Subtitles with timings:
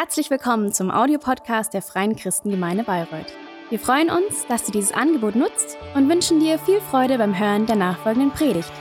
[0.00, 3.34] Herzlich willkommen zum Audiopodcast der Freien Christengemeinde Bayreuth.
[3.68, 7.66] Wir freuen uns, dass du dieses Angebot nutzt und wünschen dir viel Freude beim Hören
[7.66, 8.72] der nachfolgenden Predigt.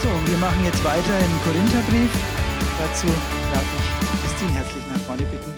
[0.00, 2.10] So, wir machen jetzt weiter im Korintherbrief.
[2.78, 3.08] Dazu
[3.52, 5.52] darf ich Christine herzlich nach vorne bitten.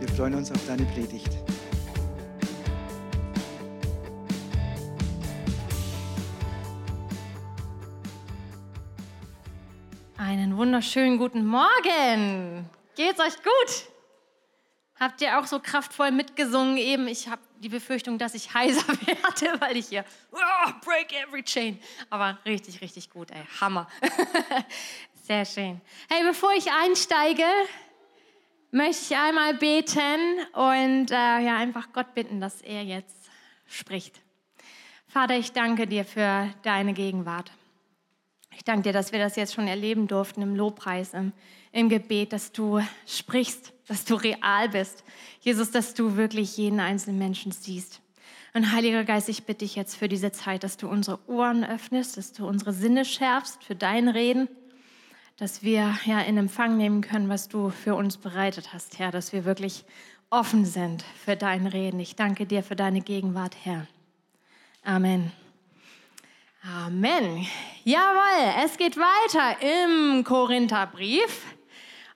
[0.00, 1.32] Wir freuen uns auf deine Predigt.
[10.28, 12.68] Einen wunderschönen guten Morgen.
[12.96, 13.88] Geht's euch gut?
[15.00, 17.08] Habt ihr auch so kraftvoll mitgesungen eben?
[17.08, 21.80] Ich habe die Befürchtung, dass ich heiser werde, weil ich hier oh, break every chain.
[22.10, 23.42] Aber richtig, richtig gut, ey.
[23.58, 23.88] Hammer.
[25.22, 25.80] Sehr schön.
[26.10, 27.46] Hey, bevor ich einsteige,
[28.70, 33.30] möchte ich einmal beten und äh, ja, einfach Gott bitten, dass er jetzt
[33.66, 34.20] spricht.
[35.06, 37.50] Vater, ich danke dir für deine Gegenwart.
[38.58, 41.32] Ich danke dir, dass wir das jetzt schon erleben durften im Lobpreis, im,
[41.70, 45.04] im Gebet, dass du sprichst, dass du real bist.
[45.40, 48.00] Jesus, dass du wirklich jeden einzelnen Menschen siehst.
[48.54, 52.16] Und Heiliger Geist, ich bitte dich jetzt für diese Zeit, dass du unsere Ohren öffnest,
[52.16, 54.48] dass du unsere Sinne schärfst für dein Reden,
[55.36, 59.32] dass wir ja in Empfang nehmen können, was du für uns bereitet hast, Herr, dass
[59.32, 59.84] wir wirklich
[60.30, 62.00] offen sind für dein Reden.
[62.00, 63.86] Ich danke dir für deine Gegenwart, Herr.
[64.82, 65.30] Amen.
[66.64, 67.46] Amen.
[67.88, 71.42] Jawohl, es geht weiter im Korintherbrief.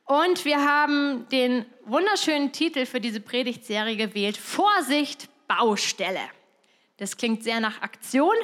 [0.04, 6.20] Und wir haben den wunderschönen Titel für diese Predigtserie gewählt: Vorsicht, Baustelle.
[6.98, 8.34] Das klingt sehr nach Aktion.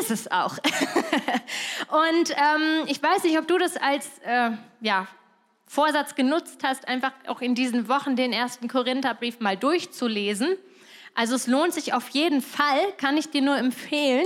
[0.00, 0.56] Ist es auch.
[1.90, 5.08] Und ähm, ich weiß nicht, ob du das als äh, ja,
[5.66, 10.56] Vorsatz genutzt hast, einfach auch in diesen Wochen den ersten Korintherbrief mal durchzulesen.
[11.14, 14.24] Also es lohnt sich auf jeden Fall, kann ich dir nur empfehlen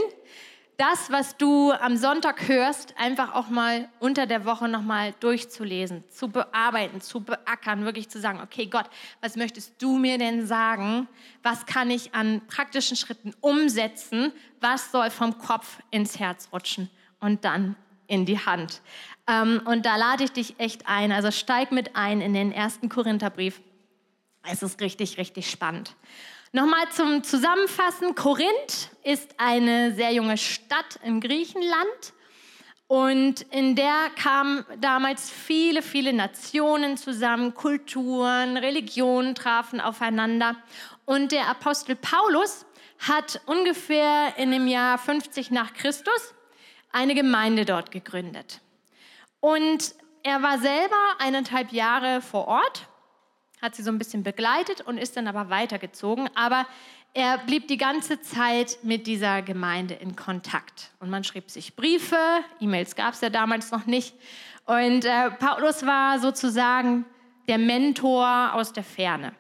[0.81, 6.29] das, was du am Sonntag hörst, einfach auch mal unter der Woche nochmal durchzulesen, zu
[6.29, 8.87] bearbeiten, zu beackern, wirklich zu sagen, okay Gott,
[9.21, 11.07] was möchtest du mir denn sagen?
[11.43, 14.33] Was kann ich an praktischen Schritten umsetzen?
[14.63, 16.89] Was soll vom Kopf ins Herz rutschen
[17.21, 17.77] und dann
[18.07, 18.81] in die Hand?
[19.27, 22.89] Ähm, und da lade ich dich echt ein, also steig mit ein in den ersten
[22.89, 23.61] Korintherbrief.
[24.51, 25.95] Es ist richtig, richtig spannend.
[26.53, 28.17] Nochmal zum Zusammenfassen.
[28.17, 32.13] Korinth ist eine sehr junge Stadt in Griechenland
[32.89, 40.57] und in der kamen damals viele, viele Nationen zusammen, Kulturen, Religionen trafen aufeinander.
[41.05, 42.67] Und der Apostel Paulus
[42.99, 46.35] hat ungefähr in dem Jahr 50 nach Christus
[46.91, 48.61] eine Gemeinde dort gegründet.
[49.39, 49.95] Und
[50.25, 52.89] er war selber eineinhalb Jahre vor Ort
[53.61, 56.29] hat sie so ein bisschen begleitet und ist dann aber weitergezogen.
[56.35, 56.67] Aber
[57.13, 60.93] er blieb die ganze Zeit mit dieser Gemeinde in Kontakt.
[61.01, 62.17] Und man schrieb sich Briefe,
[62.61, 64.15] E-Mails gab es ja damals noch nicht.
[64.65, 67.05] Und äh, Paulus war sozusagen
[67.49, 69.35] der Mentor aus der Ferne.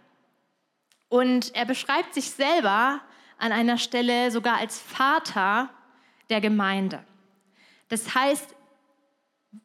[1.08, 3.00] Und er beschreibt sich selber
[3.38, 5.70] an einer Stelle sogar als Vater
[6.28, 7.04] der Gemeinde.
[7.88, 8.54] Das heißt,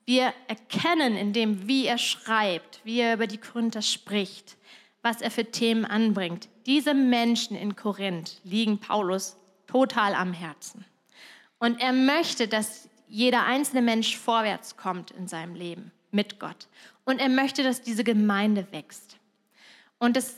[0.05, 4.57] wir erkennen in dem, wie er schreibt, wie er über die Korinther spricht,
[5.01, 6.49] was er für Themen anbringt.
[6.65, 9.37] Diese Menschen in Korinth liegen Paulus
[9.67, 10.85] total am Herzen.
[11.59, 16.67] Und er möchte, dass jeder einzelne Mensch vorwärts kommt in seinem Leben mit Gott.
[17.03, 19.17] Und er möchte, dass diese Gemeinde wächst.
[19.99, 20.35] Und das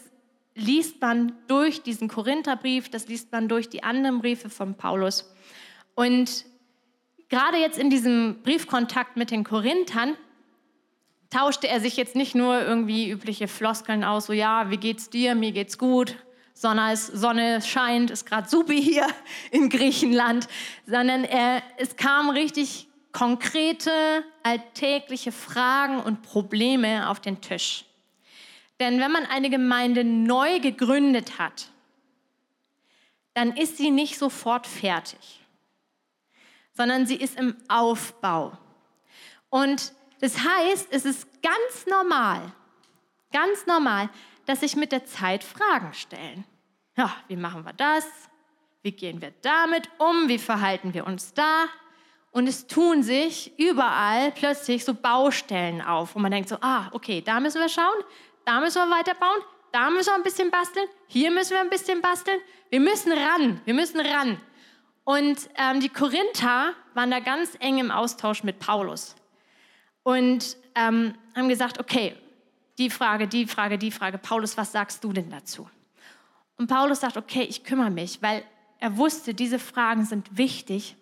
[0.54, 5.34] liest man durch diesen Korintherbrief, das liest man durch die anderen Briefe von Paulus.
[5.96, 6.46] Und
[7.30, 10.16] gerade jetzt in diesem Briefkontakt mit den Korinthern
[11.30, 15.36] tauschte er sich jetzt nicht nur irgendwie übliche Floskeln aus, so ja, wie geht's dir,
[15.36, 16.16] mir geht's gut,
[16.54, 19.08] sondern es Sonne scheint, ist gerade supi hier
[19.52, 20.48] in Griechenland,
[20.86, 23.92] sondern er, es kamen richtig konkrete,
[24.44, 27.86] alltägliche Fragen und Probleme auf den Tisch.
[28.80, 31.70] Denn wenn man eine Gemeinde neu gegründet hat,
[33.34, 35.37] dann ist sie nicht sofort fertig
[36.78, 38.56] sondern sie ist im Aufbau.
[39.50, 42.54] Und das heißt, es ist ganz normal,
[43.34, 44.10] ganz normal,
[44.46, 46.46] dass sich mit der Zeit Fragen stellen.
[46.96, 48.06] Ja, wie machen wir das?
[48.84, 50.30] Wie gehen wir damit um?
[50.30, 51.66] Wie verhalten wir uns da?
[52.32, 57.22] Und es tun sich überall plötzlich so Baustellen auf, wo man denkt so, ah, okay,
[57.22, 58.04] da müssen wir schauen,
[58.46, 59.42] da müssen wir weiterbauen,
[59.72, 62.40] da müssen wir ein bisschen basteln, hier müssen wir ein bisschen basteln.
[62.70, 64.40] Wir müssen ran, wir müssen ran.
[65.08, 69.16] Und ähm, die Korinther waren da ganz eng im Austausch mit Paulus
[70.04, 72.14] und ähm, haben gesagt, okay,
[72.78, 75.70] die Frage, die Frage, die Frage, Paulus, was sagst du denn dazu?
[76.58, 78.44] Und Paulus sagt, okay, ich kümmere mich, weil
[78.80, 80.98] er wusste, diese Fragen sind wichtig,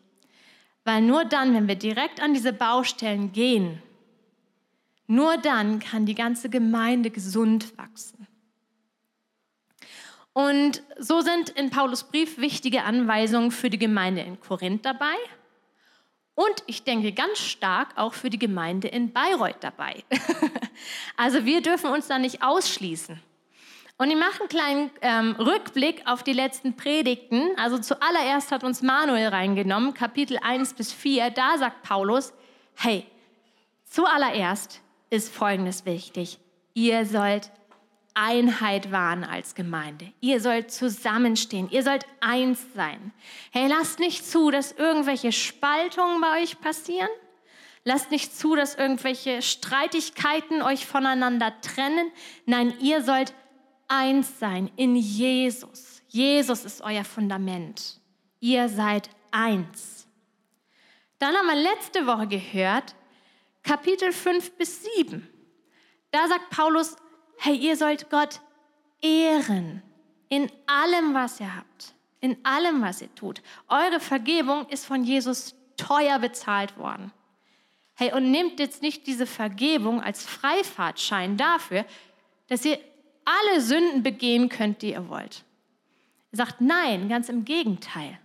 [0.84, 3.82] weil nur dann, wenn wir direkt an diese Baustellen gehen,
[5.08, 8.28] Nur dann kann die ganze Gemeinde gesund wachsen.
[10.36, 15.16] Und so sind in Paulus Brief wichtige Anweisungen für die Gemeinde in Korinth dabei.
[16.36, 20.04] Und ich denke ganz stark auch für die Gemeinde in Bayreuth dabei.
[21.16, 23.18] also wir dürfen uns da nicht ausschließen.
[23.98, 27.52] Und ich mache einen kleinen ähm, Rückblick auf die letzten Predigten.
[27.56, 31.30] Also zuallererst hat uns Manuel reingenommen, Kapitel 1 bis 4.
[31.30, 32.34] Da sagt Paulus,
[32.74, 33.06] hey,
[33.86, 36.40] zuallererst ist Folgendes wichtig.
[36.74, 37.52] Ihr sollt
[38.16, 40.12] Einheit wahren als Gemeinde.
[40.22, 41.70] Ihr sollt zusammenstehen.
[41.70, 43.12] Ihr sollt eins sein.
[43.52, 47.10] Hey, lasst nicht zu, dass irgendwelche Spaltungen bei euch passieren.
[47.84, 52.10] Lasst nicht zu, dass irgendwelche Streitigkeiten euch voneinander trennen.
[52.46, 53.34] Nein, ihr sollt
[53.88, 56.02] eins sein in Jesus.
[56.08, 58.00] Jesus ist euer Fundament.
[58.40, 60.08] Ihr seid eins.
[61.20, 62.96] Dann haben wir letzte Woche gehört,
[63.62, 65.28] Kapitel 5 bis 7.
[66.12, 66.96] Da sagt Paulus,
[67.38, 68.42] hey, ihr sollt Gott
[69.02, 69.82] ehren
[70.30, 73.42] in allem, was ihr habt, in allem, was ihr tut.
[73.68, 77.12] Eure Vergebung ist von Jesus teuer bezahlt worden.
[77.96, 81.86] Hey, und nehmt jetzt nicht diese Vergebung als Freifahrtschein dafür,
[82.48, 82.80] dass ihr
[83.24, 85.44] alle Sünden begehen könnt, die ihr wollt.
[86.32, 88.20] Er sagt nein, ganz im Gegenteil.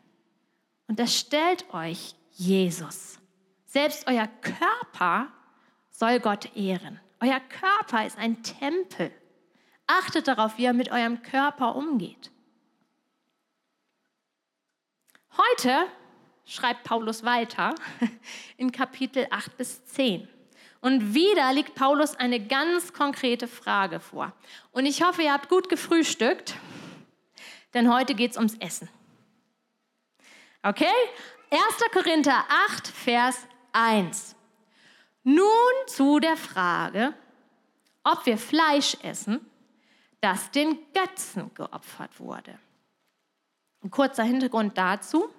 [0.89, 3.19] Und das stellt euch Jesus.
[3.67, 5.29] Selbst euer Körper
[5.91, 6.99] soll Gott ehren.
[7.21, 9.13] Euer Körper ist ein Tempel.
[9.87, 12.31] Achtet darauf, wie ihr mit eurem Körper umgeht.
[15.37, 15.87] Heute
[16.47, 17.75] schreibt Paulus weiter
[18.57, 20.29] in Kapitel 8 bis 10.
[20.81, 24.33] Und wieder liegt Paulus eine ganz konkrete Frage vor.
[24.73, 26.55] Und ich hoffe, ihr habt gut gefrühstückt,
[27.75, 28.89] denn heute geht es ums Essen.
[30.63, 30.87] Okay?
[31.51, 31.63] 1.
[31.93, 34.37] Korinther 8, Vers 1.
[35.23, 35.39] Nun
[35.87, 37.15] zu der Frage,
[38.05, 39.41] ob wir Fleisch essen,
[40.21, 42.59] das den Götzen geopfert wurde.
[43.83, 45.31] Ein kurzer Hintergrund dazu.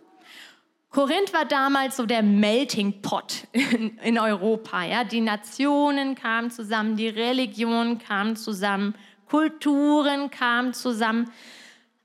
[0.90, 4.84] Korinth war damals so der Melting Pot in, in Europa.
[4.84, 5.04] Ja?
[5.04, 8.96] Die Nationen kamen zusammen, die Religionen kamen zusammen,
[9.28, 11.32] Kulturen kamen zusammen,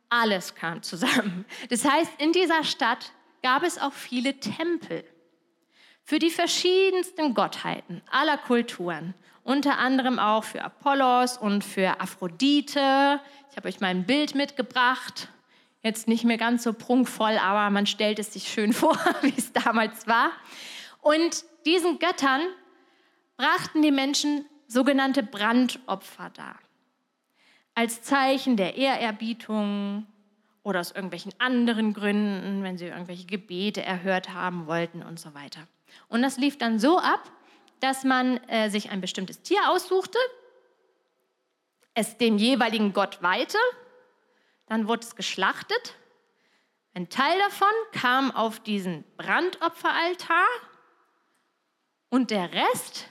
[0.08, 1.44] alles kam zusammen.
[1.68, 3.12] Das heißt, in dieser Stadt
[3.42, 5.04] gab es auch viele Tempel
[6.06, 9.12] für die verschiedensten Gottheiten aller Kulturen,
[9.44, 13.20] unter anderem auch für Apollos und für Aphrodite.
[13.50, 15.28] Ich habe euch mal ein Bild mitgebracht
[15.86, 19.52] Jetzt nicht mehr ganz so prunkvoll, aber man stellt es sich schön vor, wie es
[19.52, 20.32] damals war.
[21.00, 22.40] Und diesen Göttern
[23.36, 26.58] brachten die Menschen sogenannte Brandopfer dar.
[27.76, 30.08] Als Zeichen der Ehrerbietung
[30.64, 35.68] oder aus irgendwelchen anderen Gründen, wenn sie irgendwelche Gebete erhört haben wollten und so weiter.
[36.08, 37.30] Und das lief dann so ab,
[37.80, 40.18] dass man äh, sich ein bestimmtes Tier aussuchte,
[41.94, 43.58] es dem jeweiligen Gott weihte
[44.66, 45.94] dann wurde es geschlachtet.
[46.94, 50.46] Ein Teil davon kam auf diesen Brandopferaltar
[52.08, 53.08] und der Rest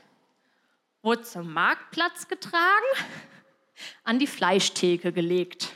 [1.01, 2.85] wurde zum Marktplatz getragen,
[4.03, 5.75] an die Fleischtheke gelegt.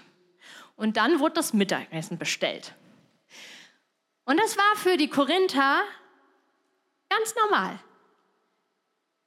[0.76, 2.74] Und dann wurde das Mittagessen bestellt.
[4.26, 5.82] Und das war für die Korinther
[7.10, 7.80] ganz normal.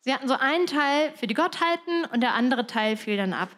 [0.00, 3.50] Sie hatten so einen Teil für die Gottheiten und der andere Teil fiel dann ab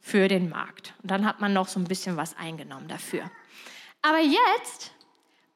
[0.00, 0.94] für den Markt.
[1.02, 3.30] Und dann hat man noch so ein bisschen was eingenommen dafür.
[4.02, 4.92] Aber jetzt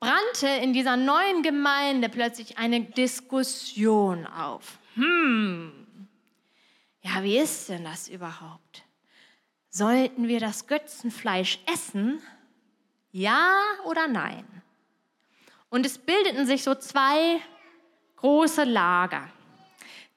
[0.00, 4.78] brannte in dieser neuen Gemeinde plötzlich eine Diskussion auf.
[4.94, 6.08] Hm,
[7.02, 8.84] ja, wie ist denn das überhaupt?
[9.68, 12.20] Sollten wir das Götzenfleisch essen?
[13.12, 14.44] Ja oder nein?
[15.68, 17.40] Und es bildeten sich so zwei
[18.20, 19.28] große Lager.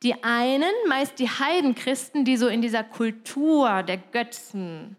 [0.01, 4.98] Die einen, meist die Heidenchristen, die so in dieser Kultur der Götzen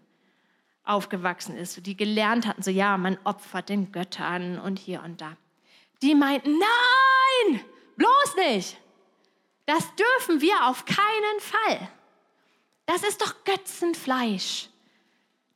[0.84, 5.36] aufgewachsen ist, die gelernt hatten, so ja, man opfert den Göttern und hier und da.
[6.02, 7.60] Die meinten, nein,
[7.96, 8.76] bloß nicht.
[9.66, 11.88] Das dürfen wir auf keinen Fall.
[12.86, 14.68] Das ist doch Götzenfleisch.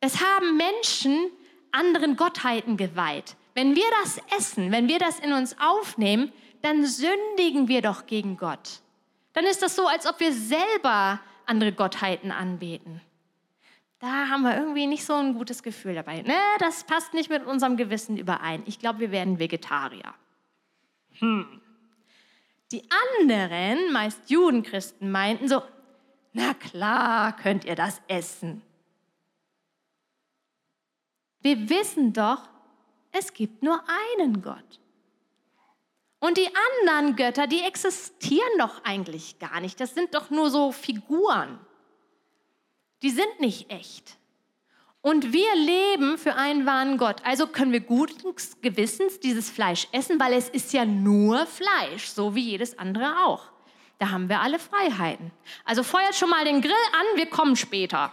[0.00, 1.30] Das haben Menschen
[1.72, 3.36] anderen Gottheiten geweiht.
[3.54, 8.36] Wenn wir das essen, wenn wir das in uns aufnehmen, dann sündigen wir doch gegen
[8.36, 8.80] Gott
[9.38, 13.00] dann ist das so, als ob wir selber andere Gottheiten anbeten.
[14.00, 16.22] Da haben wir irgendwie nicht so ein gutes Gefühl dabei.
[16.22, 18.64] Ne, das passt nicht mit unserem Gewissen überein.
[18.66, 20.12] Ich glaube, wir werden Vegetarier.
[21.20, 21.60] Hm.
[22.72, 22.82] Die
[23.20, 25.62] anderen, meist Judenchristen, meinten so,
[26.32, 28.62] na klar könnt ihr das essen.
[31.42, 32.48] Wir wissen doch,
[33.12, 33.80] es gibt nur
[34.18, 34.80] einen Gott.
[36.20, 36.48] Und die
[36.82, 39.80] anderen Götter, die existieren doch eigentlich gar nicht.
[39.80, 41.58] Das sind doch nur so Figuren.
[43.02, 44.16] Die sind nicht echt.
[45.00, 47.24] Und wir leben für einen wahren Gott.
[47.24, 52.34] Also können wir guten Gewissens dieses Fleisch essen, weil es ist ja nur Fleisch, so
[52.34, 53.44] wie jedes andere auch.
[53.98, 55.30] Da haben wir alle Freiheiten.
[55.64, 58.12] Also feuert schon mal den Grill an, wir kommen später.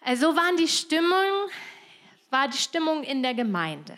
[0.00, 1.48] Also waren die Stimmung,
[2.30, 3.96] war die Stimmung in der Gemeinde.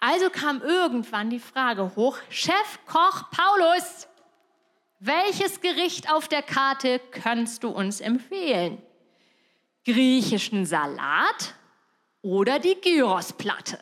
[0.00, 4.06] Also kam irgendwann die Frage hoch, Chefkoch Paulus,
[5.00, 8.80] welches Gericht auf der Karte kannst du uns empfehlen?
[9.84, 11.54] Griechischen Salat
[12.22, 13.78] oder die Gyrosplatte?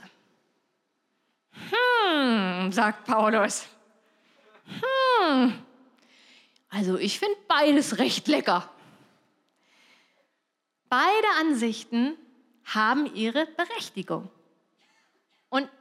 [1.71, 3.67] Hm, sagt Paulus.
[4.67, 5.55] Hm,
[6.71, 8.69] also ich finde beides recht lecker.
[10.89, 12.17] Beide Ansichten
[12.65, 14.31] haben ihre Berechtigung.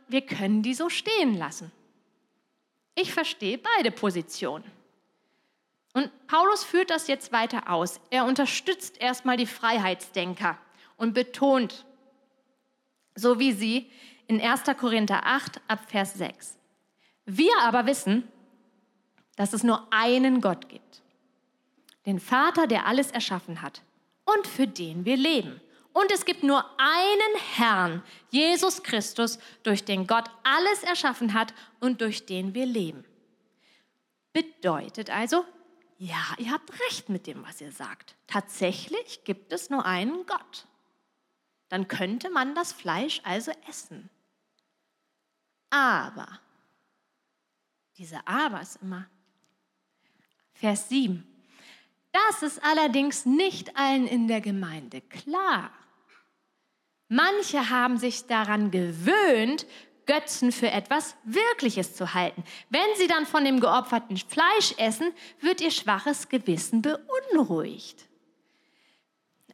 [0.07, 1.71] Wir können die so stehen lassen.
[2.95, 4.69] Ich verstehe beide Positionen.
[5.93, 7.99] Und Paulus führt das jetzt weiter aus.
[8.09, 10.57] Er unterstützt erstmal die Freiheitsdenker
[10.97, 11.85] und betont,
[13.15, 13.89] so wie sie
[14.27, 14.63] in 1.
[14.77, 16.57] Korinther 8 ab Vers 6.
[17.25, 18.27] Wir aber wissen,
[19.35, 21.01] dass es nur einen Gott gibt,
[22.05, 23.81] den Vater, der alles erschaffen hat
[24.25, 25.59] und für den wir leben.
[25.95, 32.01] Und es gibt nur einen Herrn, Jesus Christus, durch den Gott alles erschaffen hat und
[32.01, 33.05] durch den wir leben.
[34.33, 35.45] Bedeutet also,
[35.97, 38.17] ja, ihr habt recht mit dem, was ihr sagt.
[38.27, 40.67] Tatsächlich gibt es nur einen Gott.
[41.69, 44.09] Dann könnte man das Fleisch also essen.
[45.69, 46.41] Aber,
[47.97, 49.05] diese Aber ist immer,
[50.51, 51.25] Vers 7.
[52.11, 55.71] Das ist allerdings nicht allen in der Gemeinde klar.
[57.07, 59.65] Manche haben sich daran gewöhnt,
[60.05, 62.43] Götzen für etwas Wirkliches zu halten.
[62.69, 68.07] Wenn sie dann von dem geopferten Fleisch essen, wird ihr schwaches Gewissen beunruhigt.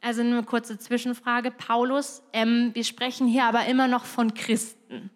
[0.00, 2.22] Also eine kurze Zwischenfrage, Paulus.
[2.32, 5.10] Ähm, wir sprechen hier aber immer noch von Christen.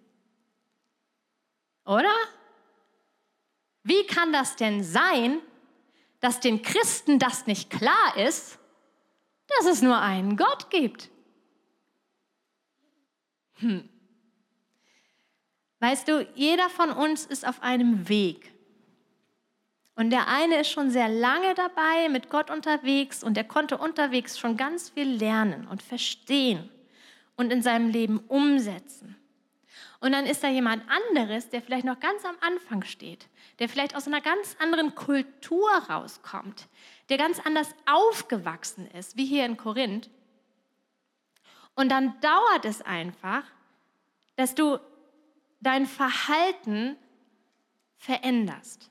[1.85, 2.15] Oder?
[3.83, 5.41] Wie kann das denn sein,
[6.21, 8.59] dass den Christen das nicht klar ist,
[9.59, 11.11] dass es nur einen Gott gibt?
[13.57, 13.89] Hm.
[15.81, 18.53] Weißt du, jeder von uns ist auf einem Weg.
[19.95, 24.39] Und der eine ist schon sehr lange dabei, mit Gott unterwegs und er konnte unterwegs
[24.39, 26.69] schon ganz viel lernen und verstehen
[27.37, 29.17] und in seinem Leben umsetzen.
[30.01, 33.97] Und dann ist da jemand anderes, der vielleicht noch ganz am Anfang steht, der vielleicht
[33.97, 36.69] aus einer ganz anderen Kultur rauskommt,
[37.09, 40.11] der ganz anders aufgewachsen ist, wie hier in Korinth.
[41.77, 43.45] Und dann dauert es einfach,
[44.35, 44.81] dass du
[45.61, 46.97] dein Verhalten
[47.97, 48.91] veränderst.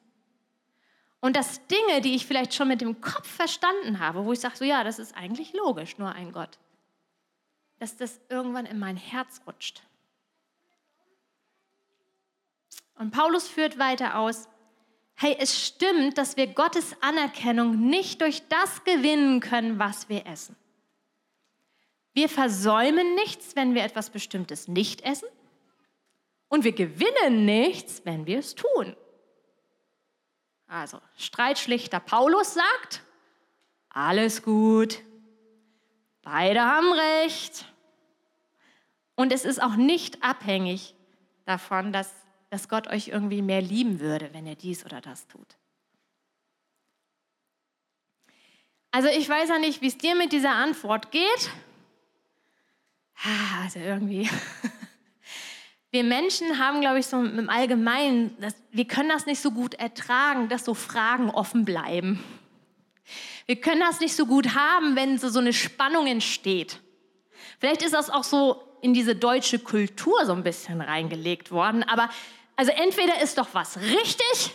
[1.19, 4.55] Und dass Dinge, die ich vielleicht schon mit dem Kopf verstanden habe, wo ich sage,
[4.55, 6.59] so ja, das ist eigentlich logisch, nur ein Gott,
[7.79, 9.81] dass das irgendwann in mein Herz rutscht.
[12.97, 14.47] Und Paulus führt weiter aus,
[15.15, 20.55] hey, es stimmt, dass wir Gottes Anerkennung nicht durch das gewinnen können, was wir essen.
[22.15, 25.27] Wir versäumen nichts, wenn wir etwas Bestimmtes nicht essen.
[26.48, 28.95] Und wir gewinnen nichts, wenn wir es tun.
[30.67, 33.03] Also, Streitschlichter Paulus sagt,
[33.89, 35.01] alles gut,
[36.22, 37.65] beide haben recht.
[39.15, 40.95] Und es ist auch nicht abhängig
[41.43, 42.13] davon, dass,
[42.50, 45.57] dass Gott euch irgendwie mehr lieben würde, wenn ihr dies oder das tut.
[48.91, 51.51] Also ich weiß ja nicht, wie es dir mit dieser Antwort geht.
[53.63, 54.29] Also irgendwie
[55.91, 59.75] wir Menschen haben, glaube ich, so im Allgemeinen, das, wir können das nicht so gut
[59.75, 62.24] ertragen, dass so Fragen offen bleiben.
[63.45, 66.79] Wir können das nicht so gut haben, wenn so, so eine Spannung entsteht.
[67.60, 72.10] Vielleicht ist das auch so in diese deutsche Kultur so ein bisschen reingelegt worden, aber
[72.55, 74.51] also entweder ist doch was richtig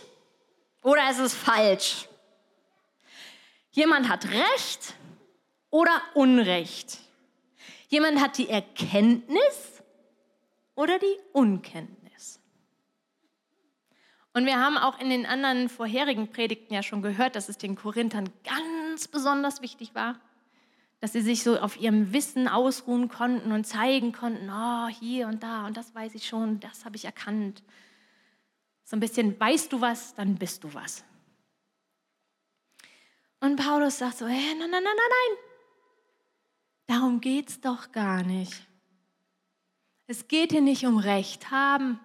[0.83, 2.07] oder es ist falsch.
[3.71, 4.93] Jemand hat Recht
[5.69, 6.97] oder Unrecht.
[7.91, 9.83] Jemand hat die Erkenntnis
[10.75, 12.39] oder die Unkenntnis.
[14.33, 17.75] Und wir haben auch in den anderen vorherigen Predigten ja schon gehört, dass es den
[17.75, 20.21] Korinthern ganz besonders wichtig war,
[21.01, 25.43] dass sie sich so auf ihrem Wissen ausruhen konnten und zeigen konnten, oh, hier und
[25.43, 27.61] da und das weiß ich schon, das habe ich erkannt.
[28.85, 31.03] So ein bisschen, weißt du was, dann bist du was.
[33.41, 35.50] Und Paulus sagt so, hey, nein, nein, nein, nein, nein,
[36.91, 38.67] darum geht es doch gar nicht.
[40.07, 41.99] Es geht hier nicht um Recht haben.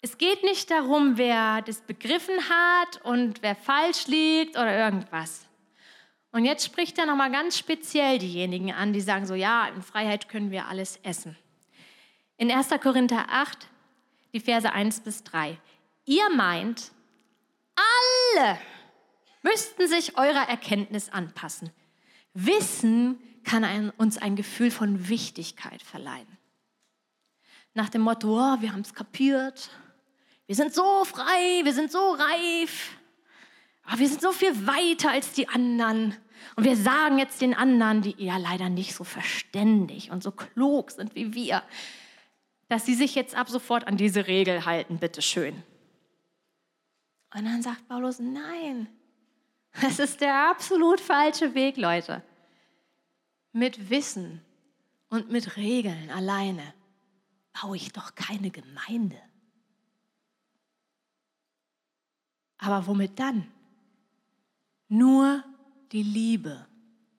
[0.00, 5.46] Es geht nicht darum, wer das begriffen hat und wer falsch liegt oder irgendwas.
[6.32, 10.28] Und jetzt spricht er nochmal ganz speziell diejenigen an, die sagen so, ja, in Freiheit
[10.28, 11.36] können wir alles essen.
[12.38, 12.70] In 1.
[12.80, 13.68] Korinther 8,
[14.32, 15.58] die Verse 1 bis 3.
[16.06, 16.90] Ihr meint,
[18.34, 18.58] alle
[19.42, 21.70] müssten sich eurer Erkenntnis anpassen.
[22.34, 26.38] Wissen kann ein, uns ein Gefühl von Wichtigkeit verleihen.
[27.74, 29.70] Nach dem Motto, oh, wir haben es kapiert,
[30.46, 32.96] wir sind so frei, wir sind so reif,
[33.86, 36.16] oh, wir sind so viel weiter als die anderen.
[36.56, 40.90] Und wir sagen jetzt den anderen, die ja leider nicht so verständig und so klug
[40.90, 41.62] sind wie wir,
[42.68, 45.62] dass sie sich jetzt ab sofort an diese Regel halten, bitteschön.
[47.34, 48.88] Und dann sagt Paulus, nein,
[49.80, 52.22] das ist der absolut falsche Weg, Leute.
[53.52, 54.42] Mit Wissen
[55.08, 56.74] und mit Regeln alleine
[57.60, 59.20] baue ich doch keine Gemeinde.
[62.58, 63.50] Aber womit dann?
[64.88, 65.42] Nur
[65.92, 66.66] die Liebe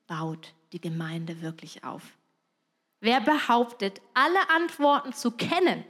[0.08, 2.04] baut die Gemeinde wirklich auf.
[3.00, 5.84] Wer behauptet, alle Antworten zu kennen,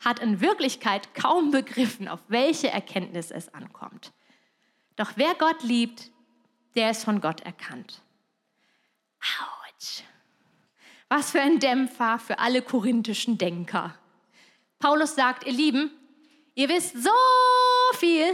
[0.00, 4.12] hat in Wirklichkeit kaum begriffen, auf welche Erkenntnis es ankommt.
[4.96, 6.10] Doch wer Gott liebt,
[6.74, 8.02] der ist von Gott erkannt.
[9.20, 10.02] Autsch.
[11.08, 13.98] Was für ein Dämpfer für alle korinthischen Denker.
[14.78, 15.90] Paulus sagt, ihr Lieben,
[16.54, 17.10] ihr wisst so
[17.98, 18.24] viel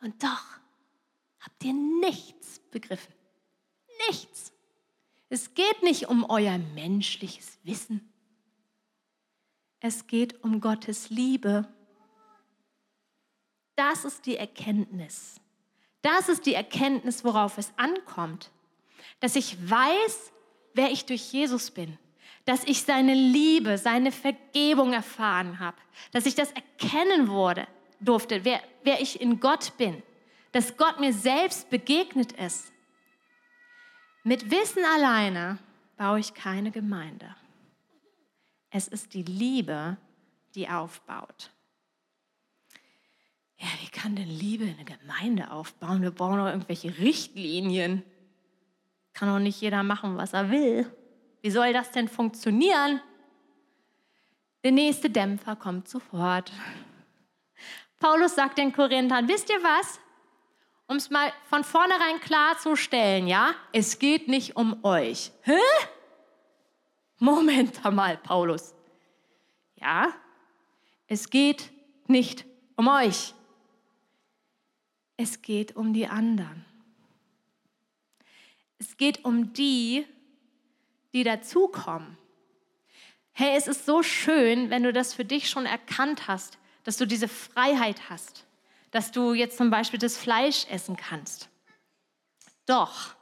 [0.00, 0.44] und doch
[1.40, 3.14] habt ihr nichts begriffen.
[4.08, 4.52] Nichts.
[5.28, 8.12] Es geht nicht um euer menschliches Wissen.
[9.80, 11.66] Es geht um Gottes Liebe.
[13.74, 15.41] Das ist die Erkenntnis.
[16.02, 18.50] Das ist die Erkenntnis, worauf es ankommt.
[19.20, 20.32] Dass ich weiß,
[20.74, 21.96] wer ich durch Jesus bin.
[22.44, 25.76] Dass ich seine Liebe, seine Vergebung erfahren habe.
[26.10, 27.68] Dass ich das erkennen wurde,
[28.00, 30.02] durfte, wer, wer ich in Gott bin.
[30.50, 32.72] Dass Gott mir selbst begegnet ist.
[34.24, 35.58] Mit Wissen alleine
[35.96, 37.34] baue ich keine Gemeinde.
[38.70, 39.96] Es ist die Liebe,
[40.54, 41.50] die aufbaut.
[43.62, 46.02] Ja, wie kann denn Liebe eine Gemeinde aufbauen?
[46.02, 48.02] Wir brauchen doch irgendwelche Richtlinien.
[49.12, 50.90] Kann doch nicht jeder machen, was er will.
[51.42, 53.00] Wie soll das denn funktionieren?
[54.64, 56.50] Der nächste Dämpfer kommt sofort.
[58.00, 60.00] Paulus sagt den Korinthern, wisst ihr was?
[60.88, 63.54] Um es mal von vornherein klarzustellen, ja?
[63.72, 65.30] Es geht nicht um euch.
[65.42, 65.60] Hä?
[67.18, 68.74] Moment mal, Paulus.
[69.76, 70.12] Ja,
[71.06, 71.70] es geht
[72.08, 72.44] nicht
[72.76, 73.34] um euch.
[75.16, 76.64] Es geht um die anderen.
[78.78, 80.06] Es geht um die,
[81.12, 82.18] die dazukommen.
[83.32, 87.06] Hey, es ist so schön, wenn du das für dich schon erkannt hast, dass du
[87.06, 88.44] diese Freiheit hast,
[88.90, 91.48] dass du jetzt zum Beispiel das Fleisch essen kannst.
[92.66, 93.14] Doch,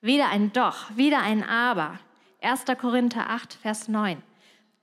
[0.00, 1.98] wieder ein Doch, wieder ein Aber.
[2.40, 2.64] 1.
[2.80, 4.22] Korinther 8, Vers 9.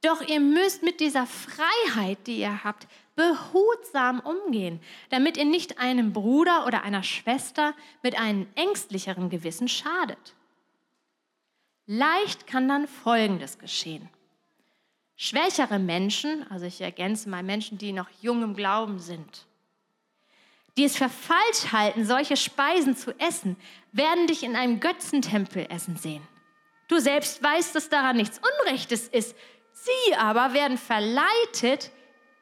[0.01, 6.13] Doch ihr müsst mit dieser Freiheit, die ihr habt, behutsam umgehen, damit ihr nicht einem
[6.13, 7.73] Bruder oder einer Schwester
[8.03, 10.35] mit einem ängstlicheren Gewissen schadet.
[11.85, 14.09] Leicht kann dann Folgendes geschehen.
[15.15, 19.45] Schwächere Menschen, also ich ergänze mal Menschen, die noch jung im Glauben sind,
[20.77, 23.55] die es für falsch halten, solche Speisen zu essen,
[23.93, 26.21] werden dich in einem Götzentempel essen sehen.
[26.89, 29.35] Du selbst weißt, dass daran nichts Unrechtes ist.
[29.71, 31.91] Sie aber werden verleitet,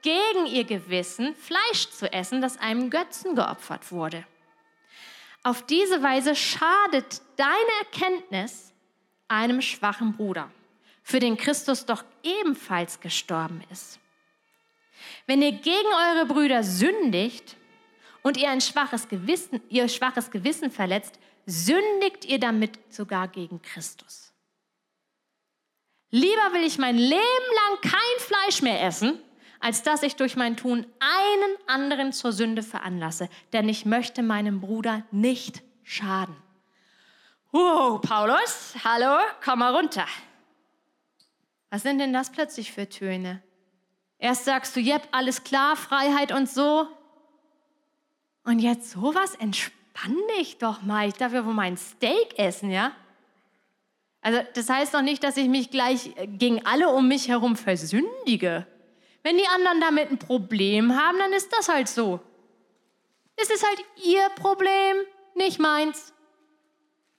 [0.03, 4.23] gegen ihr Gewissen Fleisch zu essen, das einem Götzen geopfert wurde.
[5.41, 8.71] Auf diese Weise schadet deine Erkenntnis
[9.27, 10.51] einem schwachen Bruder,
[11.01, 13.99] für den Christus doch ebenfalls gestorben ist.
[15.25, 17.57] Wenn ihr gegen eure Brüder sündigt
[18.21, 24.33] und ihr ein schwaches Gewissen, ihr schwaches Gewissen verletzt, sündigt ihr damit sogar gegen Christus.
[26.09, 29.19] Lieber will ich mein Leben lang kein Fleisch mehr essen,
[29.63, 34.59] als dass ich durch mein Tun einen anderen zur Sünde veranlasse, denn ich möchte meinem
[34.59, 36.35] Bruder nicht schaden.
[37.53, 40.05] Wow, Paulus, hallo, komm mal runter.
[41.69, 43.41] Was sind denn das plötzlich für Töne?
[44.19, 46.89] Erst sagst du, jep, alles klar, Freiheit und so.
[48.43, 51.07] Und jetzt sowas, entspann dich doch mal.
[51.07, 52.91] Ich darf ja wohl mein Steak essen, ja?
[54.19, 58.67] Also das heißt doch nicht, dass ich mich gleich gegen alle um mich herum versündige.
[59.23, 62.19] Wenn die anderen damit ein Problem haben, dann ist das halt so.
[63.37, 64.97] Es ist halt ihr Problem,
[65.33, 66.13] nicht meins.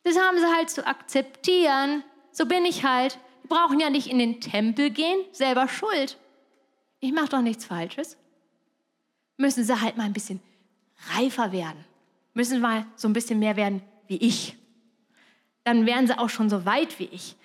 [0.04, 2.04] Das haben sie halt zu akzeptieren.
[2.30, 3.18] So bin ich halt.
[3.42, 6.18] Die brauchen ja nicht in den Tempel gehen, selber schuld.
[7.00, 8.16] ich mache doch nichts Falsches.
[9.36, 10.40] Müssen sie halt mal ein bisschen
[11.14, 11.84] reifer werden.
[12.34, 14.56] Müssen mal so ein bisschen mehr werden wie ich.
[15.64, 17.36] Dann wären sie auch schon so weit wie ich.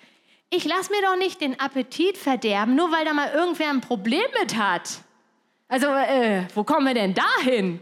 [0.50, 4.24] Ich lasse mir doch nicht den Appetit verderben, nur weil da mal irgendwer ein Problem
[4.40, 5.02] mit hat.
[5.68, 7.80] Also, äh, wo kommen wir denn dahin?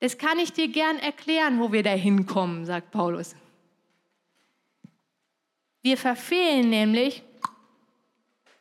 [0.00, 3.34] Das kann ich dir gern erklären, wo wir da hinkommen, sagt Paulus.
[5.82, 7.22] Wir verfehlen nämlich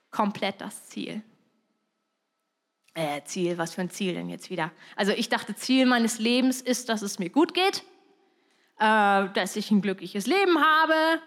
[0.09, 1.21] komplett das Ziel.
[2.93, 4.71] Äh, Ziel, was für ein Ziel denn jetzt wieder?
[4.95, 7.83] Also ich dachte, Ziel meines Lebens ist, dass es mir gut geht,
[8.79, 11.21] äh, dass ich ein glückliches Leben habe,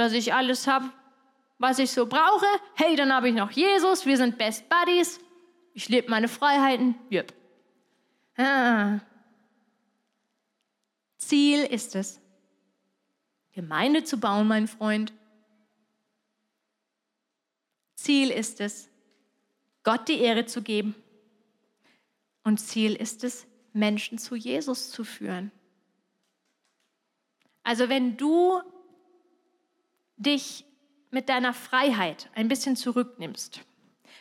[0.00, 0.90] dass ich alles habe,
[1.58, 2.46] was ich so brauche.
[2.74, 5.20] Hey, dann habe ich noch Jesus, wir sind Best Buddies.
[5.74, 6.96] Ich lebe meine Freiheiten.
[7.12, 7.32] Yep.
[8.36, 9.00] Ah.
[11.18, 12.20] Ziel ist es,
[13.52, 15.12] Gemeinde zu bauen, mein Freund.
[17.94, 18.88] Ziel ist es,
[19.82, 20.94] Gott die Ehre zu geben.
[22.42, 25.52] Und Ziel ist es, Menschen zu Jesus zu führen.
[27.62, 28.60] Also wenn du
[30.20, 30.64] dich
[31.10, 33.62] mit deiner Freiheit ein bisschen zurücknimmst,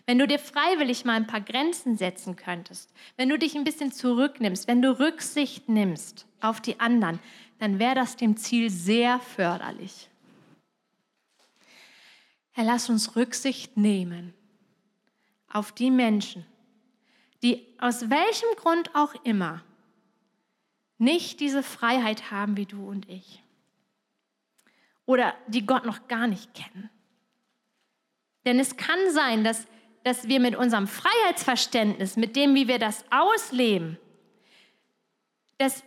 [0.05, 3.91] wenn du dir freiwillig mal ein paar Grenzen setzen könntest, wenn du dich ein bisschen
[3.91, 7.19] zurücknimmst, wenn du Rücksicht nimmst auf die anderen,
[7.59, 10.09] dann wäre das dem Ziel sehr förderlich.
[12.51, 14.33] Herr, lass uns Rücksicht nehmen
[15.47, 16.45] auf die Menschen,
[17.43, 19.63] die aus welchem Grund auch immer
[20.97, 23.43] nicht diese Freiheit haben wie du und ich
[25.09, 26.87] oder die Gott noch gar nicht kennen.
[28.45, 29.65] Denn es kann sein, dass,
[30.03, 33.97] dass wir mit unserem Freiheitsverständnis, mit dem, wie wir das ausleben,
[35.57, 35.83] dass,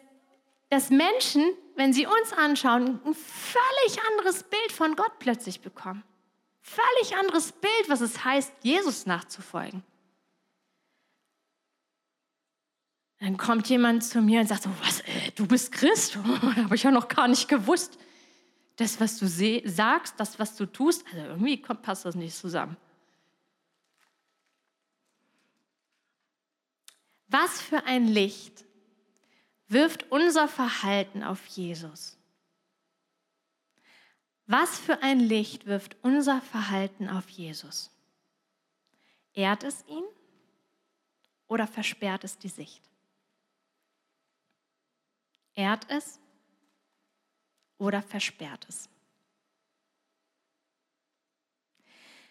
[0.71, 1.45] dass Menschen,
[1.77, 6.03] wenn sie uns anschauen, ein völlig anderes Bild von Gott plötzlich bekommen.
[6.61, 9.85] Völlig anderes Bild, was es heißt, Jesus nachzufolgen.
[13.21, 16.17] Dann kommt jemand zu mir und sagt so, was, äh, du bist Christ?
[16.57, 18.01] Habe ich ja noch gar nicht gewusst
[18.77, 19.27] das, was du
[19.69, 22.77] sagst, das, was du tust, also irgendwie passt das nicht zusammen.
[27.29, 28.65] Was für ein Licht
[29.69, 32.19] wirft unser Verhalten auf Jesus?
[34.47, 37.91] Was für ein Licht wirft unser Verhalten auf Jesus?
[39.33, 40.05] Ehrt es ihn
[41.47, 42.83] oder versperrt es die Sicht?
[45.55, 46.21] Ehrt es
[47.83, 48.89] oder versperrt es?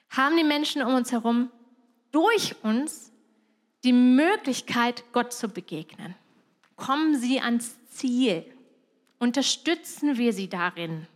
[0.09, 1.51] Haben die Menschen um uns herum
[2.11, 3.11] durch uns
[3.83, 6.15] die Möglichkeit, Gott zu begegnen?
[6.75, 8.45] Kommen sie ans Ziel?
[9.19, 11.07] Unterstützen wir sie darin?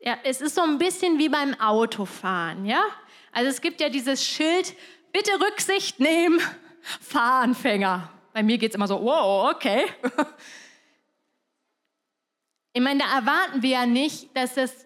[0.00, 2.84] Ja, es ist so ein bisschen wie beim Autofahren, ja?
[3.32, 4.74] Also es gibt ja dieses Schild,
[5.12, 6.40] bitte Rücksicht nehmen,
[7.00, 8.10] Fahranfänger.
[8.32, 9.86] Bei mir geht es immer so, wow, okay.
[12.76, 14.84] Ich meine, da erwarten wir ja nicht, dass das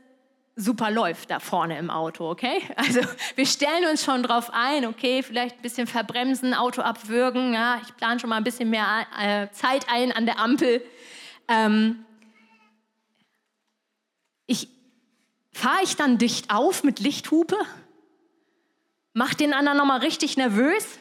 [0.55, 2.61] super läuft da vorne im Auto, okay?
[2.77, 3.01] Also
[3.35, 7.96] wir stellen uns schon drauf ein, okay, vielleicht ein bisschen verbremsen, Auto abwürgen, ja, ich
[7.96, 10.85] plane schon mal ein bisschen mehr äh, Zeit ein an der Ampel.
[11.48, 12.05] Ähm,
[14.46, 14.68] ich
[15.53, 17.57] fahre ich dann dicht auf mit Lichthupe?
[19.14, 20.98] Mach den anderen nochmal richtig nervös?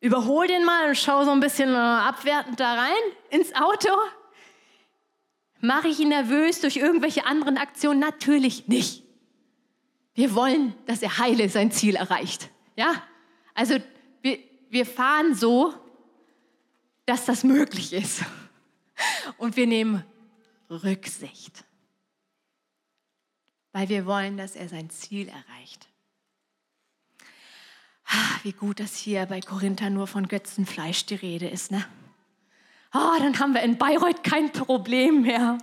[0.00, 3.88] Überhol den mal und schau so ein bisschen äh, abwertend da rein ins Auto?
[5.64, 7.98] Mache ich ihn nervös durch irgendwelche anderen Aktionen?
[7.98, 9.02] Natürlich nicht.
[10.12, 12.50] Wir wollen, dass er heile sein Ziel erreicht.
[12.76, 13.02] Ja?
[13.54, 13.78] Also
[14.20, 15.72] wir, wir fahren so,
[17.06, 18.24] dass das möglich ist.
[19.38, 20.04] Und wir nehmen
[20.68, 21.64] Rücksicht,
[23.72, 25.88] weil wir wollen, dass er sein Ziel erreicht.
[28.04, 31.86] Ah, wie gut, dass hier bei Korinther nur von Götzenfleisch die Rede ist, ne?
[32.94, 35.58] Oh, dann haben wir in Bayreuth kein Problem mehr.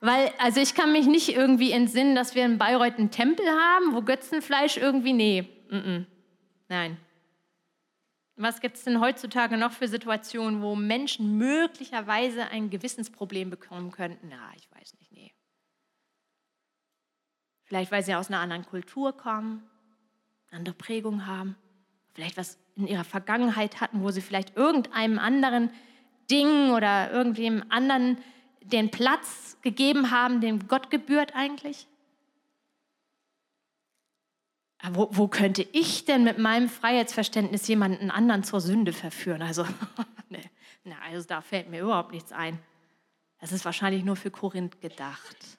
[0.00, 3.94] Weil, also ich kann mich nicht irgendwie entsinnen, dass wir in Bayreuth einen Tempel haben,
[3.94, 6.06] wo Götzenfleisch irgendwie, nee, mm -mm.
[6.68, 6.96] nein.
[8.36, 14.28] Was gibt es denn heutzutage noch für Situationen, wo Menschen möglicherweise ein Gewissensproblem bekommen könnten?
[14.28, 15.32] Na, ich weiß nicht, nee.
[17.64, 19.68] Vielleicht, weil sie aus einer anderen Kultur kommen,
[20.52, 21.56] andere Prägung haben,
[22.14, 25.70] vielleicht was in ihrer Vergangenheit hatten, wo sie vielleicht irgendeinem anderen
[26.30, 28.18] Ding oder irgendwem anderen
[28.60, 31.86] den Platz gegeben haben, dem Gott gebührt eigentlich?
[34.90, 39.42] Wo, wo, könnte ich denn mit meinem Freiheitsverständnis jemanden anderen zur Sünde verführen?
[39.42, 39.64] Also,
[40.28, 40.40] ne,
[40.84, 42.58] ne, also da fällt mir überhaupt nichts ein.
[43.40, 45.58] Das ist wahrscheinlich nur für Korinth gedacht.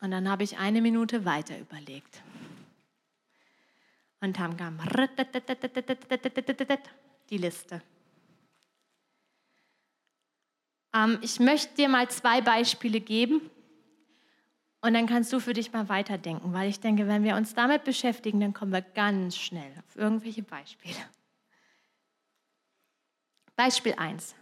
[0.00, 2.22] Und dann habe ich eine Minute weiter überlegt.
[4.20, 4.80] Und dann kam
[7.30, 7.82] die Liste.
[10.94, 13.50] Ähm, ich möchte dir mal zwei Beispiele geben
[14.80, 17.84] und dann kannst du für dich mal weiterdenken, weil ich denke, wenn wir uns damit
[17.84, 20.94] beschäftigen, dann kommen wir ganz schnell auf irgendwelche Beispiele.
[23.56, 24.34] Beispiel 1.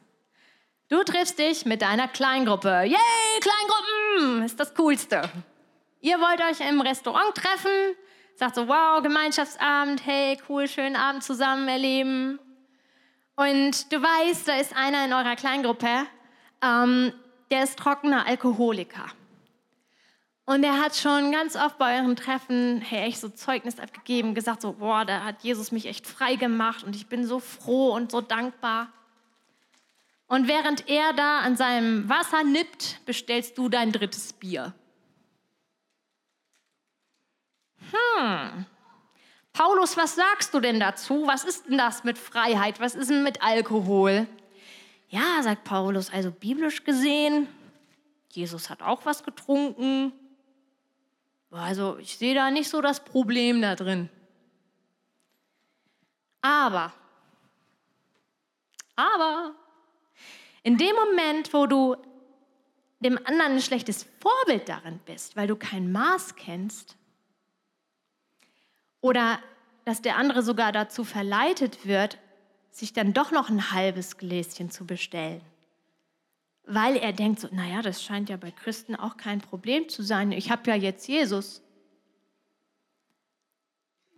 [0.88, 2.68] Du triffst dich mit deiner Kleingruppe.
[2.68, 5.31] Yay, Kleingruppen ist das Coolste.
[6.01, 7.97] Ihr wollt euch im Restaurant treffen,
[8.35, 12.38] sagt so, wow, Gemeinschaftsabend, hey, cool, schönen Abend zusammen erleben.
[13.37, 16.07] Und du weißt, da ist einer in eurer Kleingruppe,
[16.62, 17.12] ähm,
[17.51, 19.07] der ist trockener Alkoholiker.
[20.47, 24.61] Und er hat schon ganz oft bei euren Treffen, hey, echt so Zeugnis abgegeben, gesagt
[24.62, 28.11] so, boah, da hat Jesus mich echt frei gemacht und ich bin so froh und
[28.11, 28.88] so dankbar.
[30.27, 34.75] Und während er da an seinem Wasser nippt, bestellst du dein drittes Bier.
[37.90, 38.66] Hm.
[39.55, 41.27] Paulus, was sagst du denn dazu?
[41.27, 42.81] Was ist denn das mit Freiheit?
[42.81, 44.27] Was ist denn mit Alkohol?
[45.09, 47.47] Ja, sagt Paulus, also biblisch gesehen,
[48.31, 50.12] Jesus hat auch was getrunken.
[51.53, 54.11] Also ich sehe da nicht so das Problem da drin.
[56.43, 56.93] Aber,
[58.97, 59.55] aber,
[60.64, 61.97] in dem Moment, wo du
[62.99, 66.97] dem anderen ein schlechtes Vorbild darin bist, weil du kein Maß kennst,
[69.05, 69.38] oder
[69.85, 72.17] dass der andere sogar dazu verleitet wird,
[72.71, 75.43] sich dann doch noch ein halbes Gläschen zu bestellen.
[76.62, 80.33] Weil er denkt so, naja, das scheint ja bei Christen auch kein Problem zu sein.
[80.33, 81.61] Ich habe ja jetzt Jesus.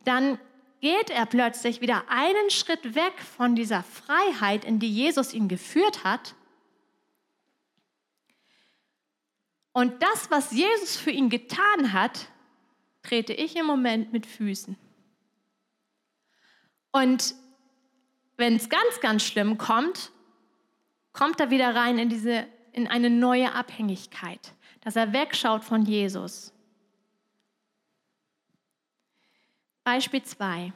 [0.05, 0.39] Dann
[0.81, 6.05] geht er plötzlich wieder einen Schritt weg von dieser Freiheit, in die Jesus ihn geführt
[6.05, 6.37] hat.
[9.73, 12.29] Und das, was Jesus für ihn getan hat,
[13.07, 14.77] trete ich im Moment mit Füßen.
[16.93, 17.35] Und
[18.37, 20.11] wenn es ganz, ganz schlimm kommt,
[21.13, 26.53] kommt er wieder rein in, diese, in eine neue Abhängigkeit, dass er wegschaut von Jesus.
[29.85, 30.73] Beispiel 2.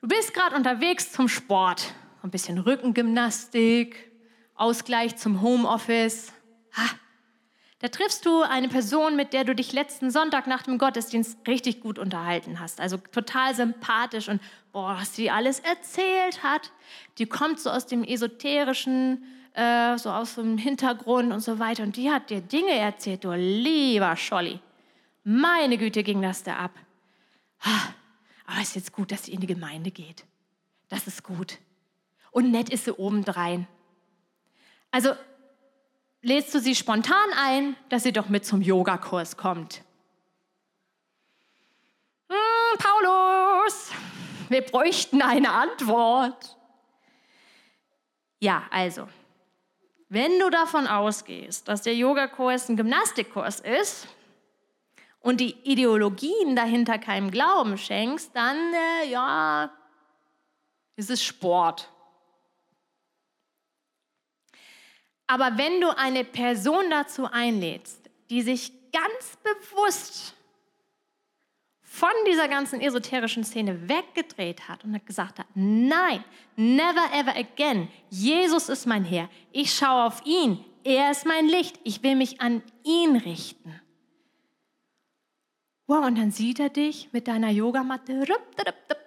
[0.00, 4.10] Du bist gerade unterwegs zum Sport, ein bisschen Rückengymnastik,
[4.54, 6.32] Ausgleich zum Homeoffice.
[6.76, 6.90] Ha,
[7.80, 11.80] da triffst du eine Person, mit der du dich letzten Sonntag nach dem Gottesdienst richtig
[11.80, 12.80] gut unterhalten hast.
[12.80, 14.40] Also total sympathisch und
[14.72, 16.72] boah, was sie alles erzählt hat.
[17.18, 19.22] Die kommt so aus dem esoterischen,
[19.54, 21.84] äh, so aus dem Hintergrund und so weiter.
[21.84, 24.58] Und die hat dir Dinge erzählt, du lieber Scholli.
[25.22, 26.72] Meine Güte ging das da ab.
[27.60, 30.24] Aber es ist jetzt gut, dass sie in die Gemeinde geht.
[30.88, 31.58] Das ist gut.
[32.32, 33.68] Und nett ist sie obendrein.
[34.90, 35.12] Also
[36.22, 39.82] lädst du sie spontan ein, dass sie doch mit zum Yogakurs kommt.
[42.28, 43.90] Hm, Paulus,
[44.48, 46.56] wir bräuchten eine Antwort.
[48.40, 49.08] Ja, also,
[50.08, 54.06] wenn du davon ausgehst, dass der Yogakurs ein Gymnastikkurs ist
[55.20, 58.56] und die Ideologien dahinter keinem Glauben schenkst, dann,
[59.02, 59.70] äh, ja,
[60.96, 61.90] ist es Sport.
[65.28, 70.34] Aber wenn du eine Person dazu einlädst, die sich ganz bewusst
[71.82, 76.24] von dieser ganzen esoterischen Szene weggedreht hat und gesagt hat, nein,
[76.56, 81.78] never ever again, Jesus ist mein Herr, ich schaue auf ihn, er ist mein Licht,
[81.84, 83.80] ich will mich an ihn richten.
[85.86, 88.24] Wow, und dann sieht er dich mit deiner Yogamatte.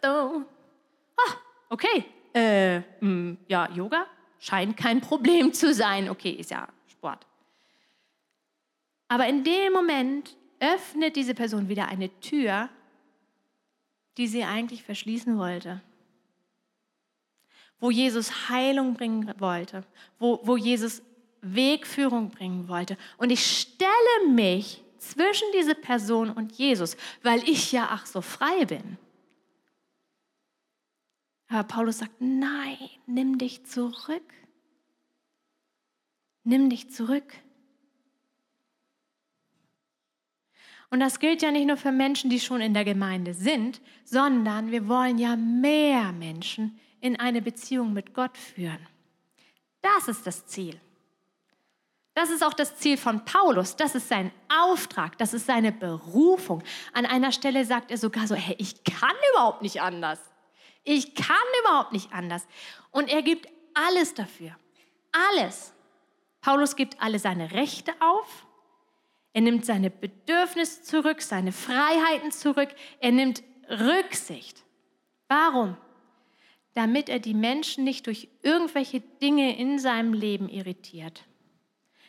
[0.03, 1.33] Ah,
[1.69, 4.05] okay, äh, mh, hm, ja, Yoga,
[4.41, 6.09] scheint kein Problem zu sein.
[6.09, 7.25] Okay, ist ja Sport.
[9.07, 12.69] Aber in dem Moment öffnet diese Person wieder eine Tür,
[14.17, 15.81] die sie eigentlich verschließen wollte.
[17.79, 19.83] Wo Jesus Heilung bringen wollte,
[20.19, 21.01] wo, wo Jesus
[21.41, 22.97] Wegführung bringen wollte.
[23.17, 28.65] Und ich stelle mich zwischen diese Person und Jesus, weil ich ja ach so frei
[28.65, 28.97] bin.
[31.51, 34.33] Aber Paulus sagt, nein, nimm dich zurück.
[36.43, 37.33] Nimm dich zurück.
[40.89, 44.71] Und das gilt ja nicht nur für Menschen, die schon in der Gemeinde sind, sondern
[44.71, 48.87] wir wollen ja mehr Menschen in eine Beziehung mit Gott führen.
[49.81, 50.79] Das ist das Ziel.
[52.13, 53.75] Das ist auch das Ziel von Paulus.
[53.75, 55.17] Das ist sein Auftrag.
[55.17, 56.63] Das ist seine Berufung.
[56.93, 60.30] An einer Stelle sagt er sogar so, hey, ich kann überhaupt nicht anders.
[60.83, 62.47] Ich kann überhaupt nicht anders.
[62.91, 64.55] Und er gibt alles dafür.
[65.11, 65.73] Alles.
[66.41, 68.47] Paulus gibt alle seine Rechte auf.
[69.33, 72.69] Er nimmt seine Bedürfnisse zurück, seine Freiheiten zurück.
[72.99, 74.63] Er nimmt Rücksicht.
[75.27, 75.77] Warum?
[76.73, 81.23] Damit er die Menschen nicht durch irgendwelche Dinge in seinem Leben irritiert.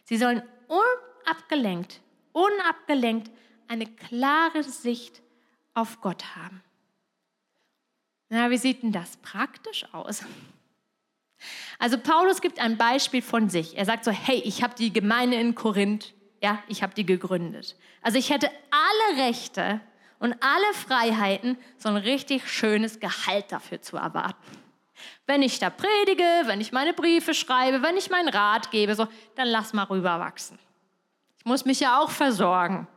[0.05, 2.01] Sie sollen unabgelenkt,
[2.33, 3.31] unabgelenkt
[3.69, 5.23] eine klare Sicht
[5.75, 6.63] auf Gott haben.
[8.35, 10.25] Na, wie sieht denn das praktisch aus?
[11.79, 13.77] Also Paulus gibt ein Beispiel von sich.
[13.77, 17.77] Er sagt so, hey, ich habe die Gemeinde in Korinth, ja, ich habe die gegründet.
[18.01, 19.83] Also ich hätte alle Rechte
[20.19, 24.57] und alle Freiheiten, so ein richtig schönes Gehalt dafür zu erwarten.
[25.27, 29.09] Wenn ich da predige, wenn ich meine Briefe schreibe, wenn ich meinen Rat gebe, so,
[29.35, 30.59] dann lass mal rüberwachsen.
[31.37, 32.89] Ich muss mich ja auch versorgen.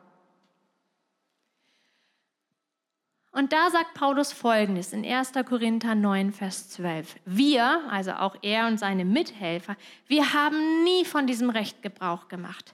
[3.36, 5.34] Und da sagt Paulus Folgendes in 1.
[5.46, 7.18] Korinther 9, Vers 12.
[7.26, 9.76] Wir, also auch er und seine Mithelfer,
[10.08, 12.74] wir haben nie von diesem Recht Gebrauch gemacht.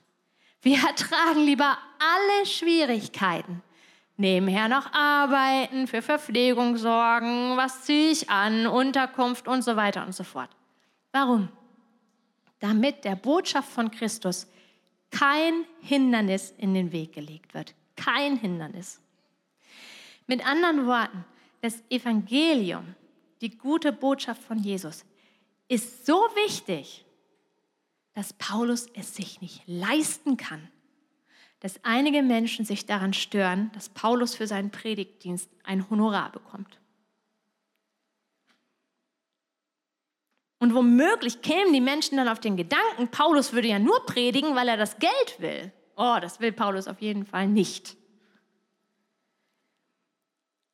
[0.61, 3.63] Wir ertragen lieber alle Schwierigkeiten.
[4.17, 10.13] Nebenher noch arbeiten, für Verpflegung sorgen, was ziehe ich an, Unterkunft und so weiter und
[10.13, 10.51] so fort.
[11.11, 11.49] Warum?
[12.59, 14.45] Damit der Botschaft von Christus
[15.09, 17.73] kein Hindernis in den Weg gelegt wird.
[17.95, 19.01] Kein Hindernis.
[20.31, 21.25] Mit anderen Worten,
[21.59, 22.95] das Evangelium,
[23.41, 25.03] die gute Botschaft von Jesus,
[25.67, 27.03] ist so wichtig,
[28.13, 30.69] dass Paulus es sich nicht leisten kann,
[31.59, 36.79] dass einige Menschen sich daran stören, dass Paulus für seinen Predigtdienst ein Honorar bekommt.
[40.59, 44.69] Und womöglich kämen die Menschen dann auf den Gedanken, Paulus würde ja nur predigen, weil
[44.69, 45.73] er das Geld will.
[45.97, 47.97] Oh, das will Paulus auf jeden Fall nicht.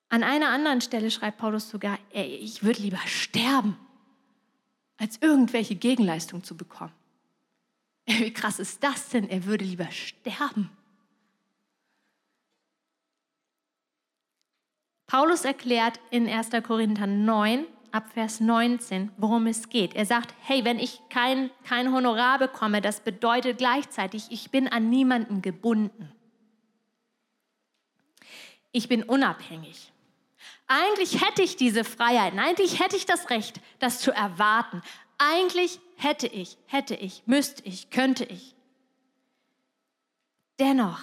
[0.10, 3.78] An einer anderen Stelle schreibt Paulus sogar, ey, ich würde lieber sterben,
[4.98, 6.93] als irgendwelche Gegenleistung zu bekommen.
[8.06, 9.30] Wie krass ist das denn?
[9.30, 10.70] Er würde lieber sterben.
[15.08, 16.50] Paulus erklärt in 1.
[16.63, 19.93] Korinther 9, ab Vers 19, worum es geht.
[19.96, 24.89] Er sagt, hey, wenn ich kein, kein Honorar bekomme, das bedeutet gleichzeitig, ich bin an
[24.89, 26.12] niemanden gebunden.
[28.72, 29.91] Ich bin unabhängig.
[30.67, 34.82] Eigentlich hätte ich diese Freiheit, eigentlich hätte ich das Recht, das zu erwarten.
[35.17, 38.56] Eigentlich hätte ich, hätte ich, müsste ich, könnte ich.
[40.60, 40.99] Dennoch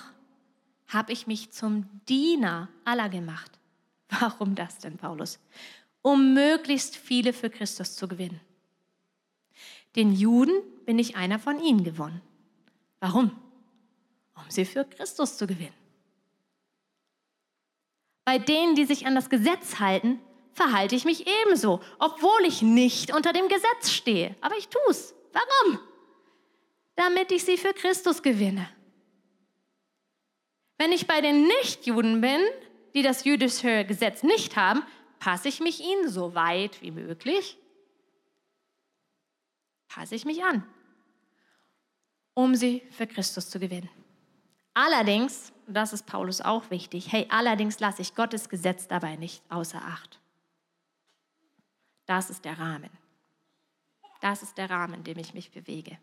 [0.88, 3.58] habe ich mich zum Diener aller gemacht.
[4.20, 5.38] Warum das denn, Paulus?
[6.02, 8.40] Um möglichst viele für Christus zu gewinnen.
[9.96, 12.20] Den Juden bin ich einer von ihnen gewonnen.
[13.00, 13.30] Warum?
[14.34, 15.83] Um sie für Christus zu gewinnen.
[18.24, 20.20] Bei denen, die sich an das Gesetz halten,
[20.52, 24.34] verhalte ich mich ebenso, obwohl ich nicht unter dem Gesetz stehe.
[24.40, 25.14] Aber ich tue es.
[25.32, 25.80] Warum?
[26.96, 28.68] Damit ich sie für Christus gewinne.
[30.78, 32.40] Wenn ich bei den Nichtjuden bin,
[32.94, 34.82] die das jüdische Gesetz nicht haben,
[35.18, 37.58] passe ich mich ihnen so weit wie möglich,
[39.88, 40.66] passe ich mich an,
[42.34, 43.88] um sie für Christus zu gewinnen.
[44.74, 49.82] Allerdings, das ist Paulus auch wichtig, hey, allerdings lasse ich Gottes Gesetz dabei nicht außer
[49.82, 50.20] Acht.
[52.06, 52.90] Das ist der Rahmen.
[54.20, 55.98] Das ist der Rahmen, in dem ich mich bewege.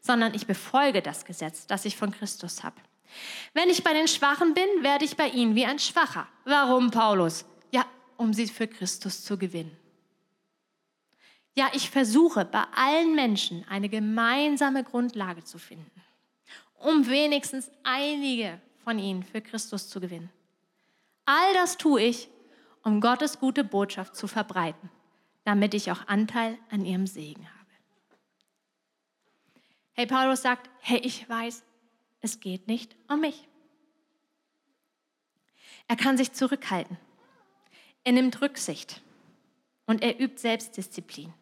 [0.00, 2.76] Sondern ich befolge das Gesetz, das ich von Christus habe.
[3.52, 6.26] Wenn ich bei den Schwachen bin, werde ich bei ihnen wie ein Schwacher.
[6.44, 7.44] Warum, Paulus?
[7.70, 7.84] Ja,
[8.16, 9.76] um sie für Christus zu gewinnen.
[11.54, 16.02] Ja, ich versuche bei allen Menschen eine gemeinsame Grundlage zu finden,
[16.78, 20.30] um wenigstens einige von ihnen für Christus zu gewinnen.
[21.24, 22.28] All das tue ich,
[22.82, 24.90] um Gottes gute Botschaft zu verbreiten
[25.44, 27.58] damit ich auch Anteil an ihrem Segen habe.
[29.94, 31.62] Hey, Paulus sagt, hey, ich weiß,
[32.20, 33.48] es geht nicht um mich.
[35.88, 36.96] Er kann sich zurückhalten.
[38.04, 39.02] Er nimmt Rücksicht
[39.86, 41.34] und er übt Selbstdisziplin.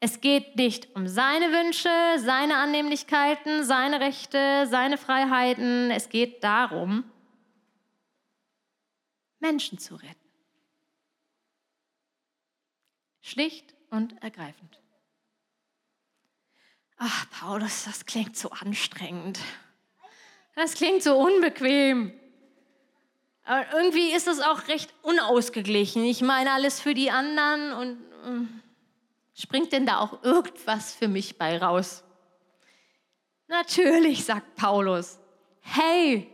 [0.00, 5.90] Es geht nicht um seine Wünsche, seine Annehmlichkeiten, seine Rechte, seine Freiheiten.
[5.90, 7.04] Es geht darum,
[9.40, 10.14] Menschen zu retten.
[13.22, 14.80] Schlicht und ergreifend.
[16.96, 19.38] Ach, Paulus, das klingt so anstrengend.
[20.54, 22.12] Das klingt so unbequem.
[23.44, 26.04] Aber irgendwie ist es auch recht unausgeglichen.
[26.04, 28.63] Ich meine alles für die anderen und äh,
[29.34, 32.02] springt denn da auch irgendwas für mich bei raus?
[33.46, 35.18] Natürlich, sagt Paulus.
[35.60, 36.30] Hey,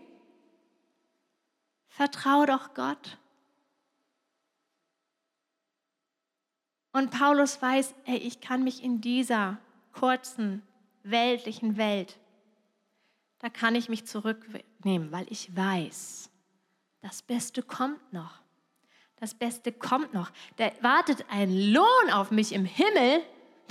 [1.89, 3.19] vertrau doch Gott.
[6.93, 9.59] Und Paulus weiß, ey, ich kann mich in dieser
[9.93, 10.63] kurzen
[11.03, 12.19] weltlichen Welt
[13.41, 16.31] da kann ich mich zurücknehmen, weil ich weiß,
[17.01, 18.40] das Beste kommt noch.
[19.21, 20.31] Das Beste kommt noch.
[20.57, 23.23] Da wartet ein Lohn auf mich im Himmel,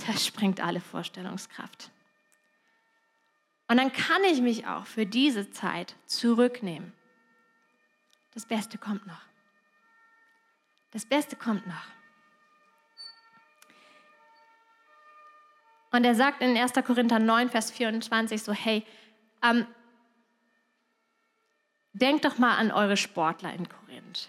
[0.06, 1.90] das springt alle Vorstellungskraft.
[3.68, 6.92] Und dann kann ich mich auch für diese Zeit zurücknehmen.
[8.32, 9.22] Das Beste kommt noch.
[10.92, 11.86] Das Beste kommt noch.
[15.92, 16.72] Und er sagt in 1.
[16.84, 18.86] Korinther 9, Vers 24 so, hey,
[19.42, 19.66] ähm,
[21.92, 24.28] denkt doch mal an eure Sportler in Korinth.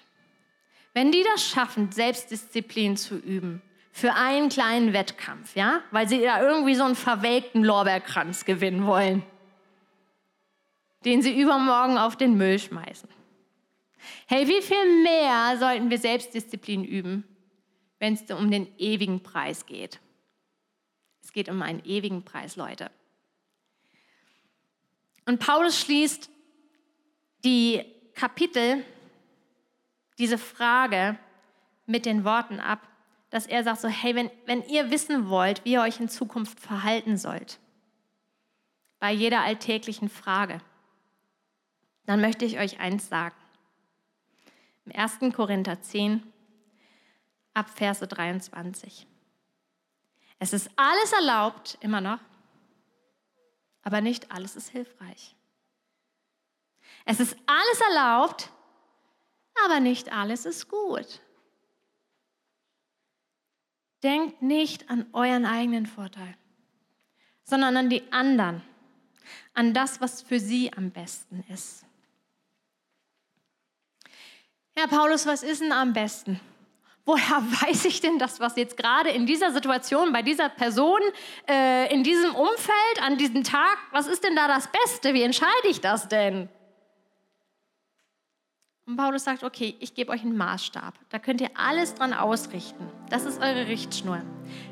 [0.93, 3.61] Wenn die das schaffen, Selbstdisziplin zu üben,
[3.91, 9.23] für einen kleinen Wettkampf, ja, weil sie da irgendwie so einen verwelkten Lorbeerkranz gewinnen wollen,
[11.03, 13.09] den sie übermorgen auf den Müll schmeißen.
[14.27, 17.25] Hey, wie viel mehr sollten wir Selbstdisziplin üben,
[17.99, 19.99] wenn es um den ewigen Preis geht?
[21.21, 22.89] Es geht um einen ewigen Preis, Leute.
[25.25, 26.29] Und Paulus schließt
[27.43, 27.83] die
[28.15, 28.83] Kapitel,
[30.21, 31.17] diese Frage
[31.87, 32.87] mit den Worten ab,
[33.31, 36.59] dass er sagt so, hey, wenn, wenn ihr wissen wollt, wie ihr euch in Zukunft
[36.59, 37.59] verhalten sollt,
[38.99, 40.61] bei jeder alltäglichen Frage,
[42.05, 43.35] dann möchte ich euch eins sagen.
[44.85, 45.33] Im 1.
[45.33, 46.21] Korinther 10,
[47.55, 49.07] ab Verse 23.
[50.37, 52.19] Es ist alles erlaubt, immer noch,
[53.81, 55.35] aber nicht alles ist hilfreich.
[57.05, 58.51] Es ist alles erlaubt,
[59.65, 61.21] aber nicht alles ist gut.
[64.03, 66.35] Denkt nicht an euren eigenen Vorteil,
[67.43, 68.63] sondern an die anderen,
[69.53, 71.85] an das, was für sie am besten ist.
[74.73, 76.39] Herr Paulus, was ist denn am besten?
[77.05, 81.01] Woher weiß ich denn das, was jetzt gerade in dieser Situation, bei dieser Person,
[81.47, 85.13] äh, in diesem Umfeld, an diesem Tag, was ist denn da das Beste?
[85.13, 86.49] Wie entscheide ich das denn?
[88.87, 90.93] Und Paulus sagt, okay, ich gebe euch einen Maßstab.
[91.09, 92.89] Da könnt ihr alles dran ausrichten.
[93.09, 94.21] Das ist eure Richtschnur.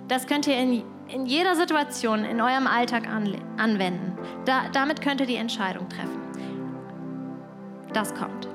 [0.07, 4.17] Das könnt ihr in, in jeder Situation in eurem Alltag anwenden.
[4.45, 6.19] Da, damit könnt ihr die Entscheidung treffen.
[7.93, 8.47] Das kommt.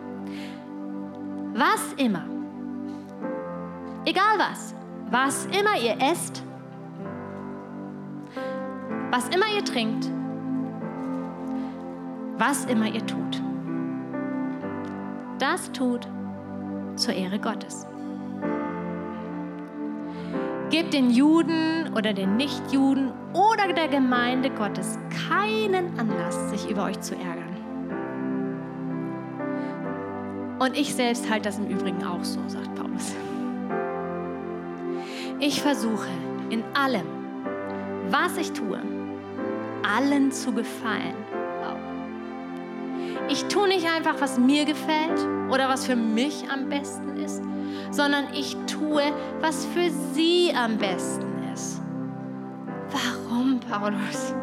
[1.55, 2.27] Was immer
[4.07, 4.75] Egal was,
[5.11, 6.43] was immer ihr esst,
[9.11, 10.11] was immer ihr trinkt,
[12.37, 13.43] was immer ihr tut,
[15.39, 16.07] das tut
[16.97, 17.87] zur Ehre Gottes.
[20.71, 27.01] Gebt den Juden oder den Nichtjuden oder der Gemeinde Gottes keinen Anlass, sich über euch
[27.01, 27.55] zu ärgern.
[30.59, 33.15] Und ich selbst halte das im Übrigen auch so, sagt Paulus.
[35.41, 36.09] Ich versuche
[36.51, 37.07] in allem,
[38.09, 38.81] was ich tue,
[39.83, 41.24] allen zu gefallen.
[43.29, 45.19] Ich tue nicht einfach, was mir gefällt
[45.51, 47.43] oder was für mich am besten ist,
[47.91, 49.03] sondern ich tue,
[49.41, 51.81] was für sie am besten ist.
[52.91, 54.35] Warum, Paulus?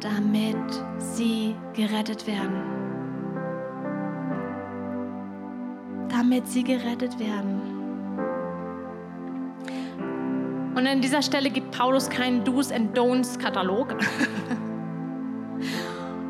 [0.00, 0.56] Damit
[0.98, 2.62] sie gerettet werden.
[6.08, 7.60] Damit sie gerettet werden.
[10.76, 13.96] Und an dieser Stelle gibt Paulus keinen Do's and Don'ts Katalog.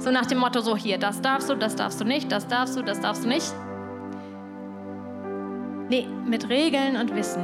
[0.07, 2.77] so nach dem Motto, so hier, das darfst du, das darfst du nicht, das darfst
[2.77, 3.53] du, das darfst du nicht.
[5.89, 7.43] Nee, mit Regeln und Wissen.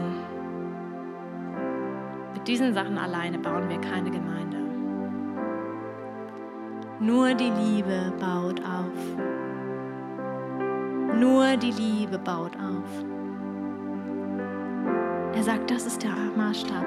[2.32, 4.58] Mit diesen Sachen alleine bauen wir keine Gemeinde.
[7.00, 9.16] Nur die Liebe baut auf.
[11.18, 13.04] Nur die Liebe baut auf.
[15.34, 16.86] Er sagt, das ist der Maßstab.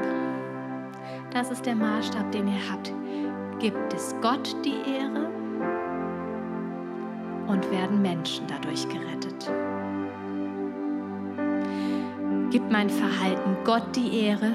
[1.32, 2.94] Das ist der Maßstab, den ihr habt.
[3.60, 5.35] Gibt es Gott die Ehre
[7.48, 9.52] und werden Menschen dadurch gerettet.
[12.52, 14.54] Gibt mein Verhalten Gott die Ehre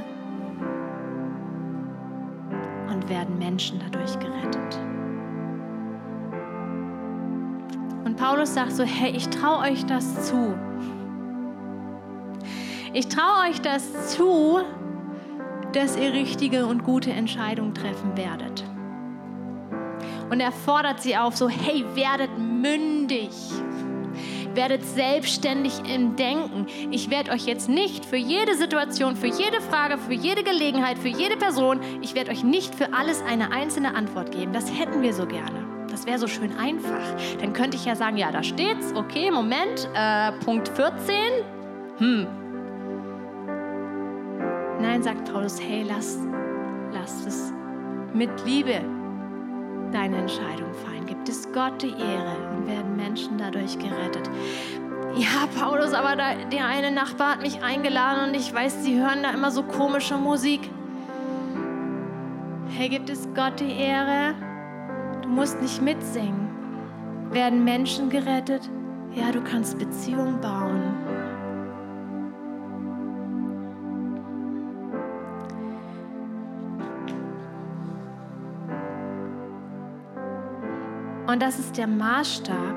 [2.88, 4.80] und werden Menschen dadurch gerettet.
[8.05, 10.55] Und Paulus sagt so, hey, ich traue euch das zu.
[12.93, 14.61] Ich traue euch das zu,
[15.72, 18.64] dass ihr richtige und gute Entscheidungen treffen werdet.
[20.31, 23.31] Und er fordert sie auf, so, hey, werdet mündig.
[24.55, 26.66] Werdet selbstständig im Denken.
[26.91, 31.09] Ich werde euch jetzt nicht für jede Situation, für jede Frage, für jede Gelegenheit, für
[31.09, 34.53] jede Person, ich werde euch nicht für alles eine einzelne Antwort geben.
[34.53, 35.66] Das hätten wir so gerne.
[35.89, 37.01] Das wäre so schön einfach.
[37.41, 41.14] Dann könnte ich ja sagen, ja, da steht's, okay, Moment, äh, Punkt 14.
[41.99, 42.26] Hm,
[44.81, 46.18] Nein, sagt Paulus, hey, lass,
[46.93, 47.53] lass es
[48.14, 48.81] mit Liebe
[49.93, 51.07] deine Entscheidung fallen.
[51.07, 54.30] Gibt es Gott die Ehre und werden Menschen dadurch gerettet.
[55.16, 59.22] Ja, Paulus, aber da, der eine Nachbar hat mich eingeladen und ich weiß, sie hören
[59.22, 60.70] da immer so komische Musik.
[62.68, 64.34] Hey, gibt es Gott die Ehre?
[65.22, 66.49] Du musst nicht mitsingen.
[67.30, 68.70] Werden Menschen gerettet?
[69.12, 70.89] Ja, du kannst Beziehungen bauen.
[81.31, 82.74] Und das ist der Maßstab.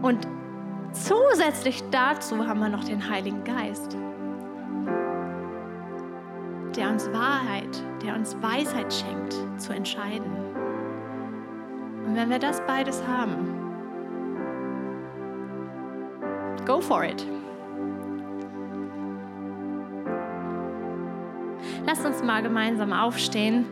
[0.00, 0.26] Und
[0.92, 3.98] zusätzlich dazu haben wir noch den Heiligen Geist,
[6.74, 10.32] der uns Wahrheit, der uns Weisheit schenkt, zu entscheiden.
[12.06, 13.36] Und wenn wir das beides haben,
[16.64, 17.26] go for it.
[21.84, 23.66] Lasst uns mal gemeinsam aufstehen.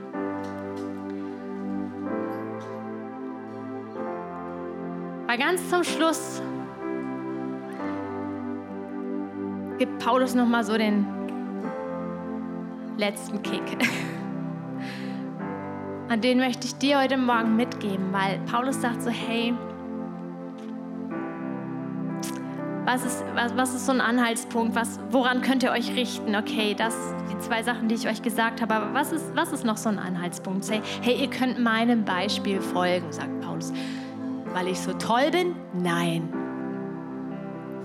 [5.39, 6.43] Ganz zum Schluss
[9.79, 11.07] gibt Paulus noch mal so den
[12.97, 13.63] letzten Kick.
[16.13, 19.55] Und den möchte ich dir heute Morgen mitgeben, weil Paulus sagt so, hey,
[22.85, 24.75] was ist, was, was ist so ein Anhaltspunkt?
[24.75, 26.35] Was, woran könnt ihr euch richten?
[26.35, 26.97] Okay, das
[27.31, 29.91] die zwei Sachen, die ich euch gesagt habe, aber was ist, was ist noch so
[29.91, 30.65] ein Anhaltspunkt?
[30.65, 33.73] Say, hey, ihr könnt meinem Beispiel folgen, sagt Paulus.
[34.59, 35.55] Weil ich so toll bin?
[35.73, 36.33] Nein.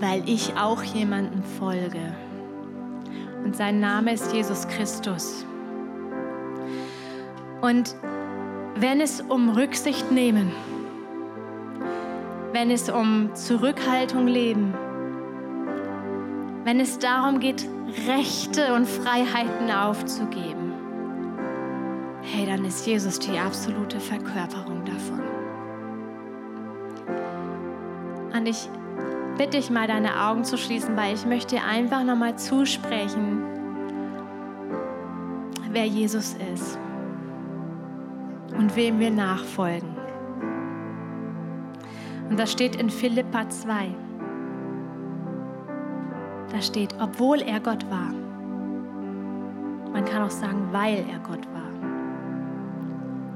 [0.00, 2.00] Weil ich auch jemandem folge.
[3.44, 5.46] Und sein Name ist Jesus Christus.
[7.60, 7.94] Und
[8.74, 10.50] wenn es um Rücksicht nehmen,
[12.52, 14.74] wenn es um Zurückhaltung leben,
[16.64, 17.68] wenn es darum geht,
[18.08, 20.72] Rechte und Freiheiten aufzugeben,
[22.22, 25.33] hey, dann ist Jesus die absolute Verkörperung davon.
[28.34, 28.68] Und ich
[29.38, 33.44] bitte dich mal, deine Augen zu schließen, weil ich möchte dir einfach nochmal zusprechen,
[35.70, 36.78] wer Jesus ist
[38.58, 39.88] und wem wir nachfolgen.
[42.28, 43.94] Und das steht in Philippa 2.
[46.50, 48.12] Da steht, obwohl er Gott war.
[49.92, 51.70] Man kann auch sagen, weil er Gott war.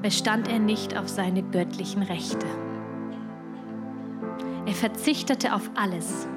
[0.03, 2.47] Bestand er nicht auf seine göttlichen Rechte.
[4.69, 6.29] Er verzichtete auf alles.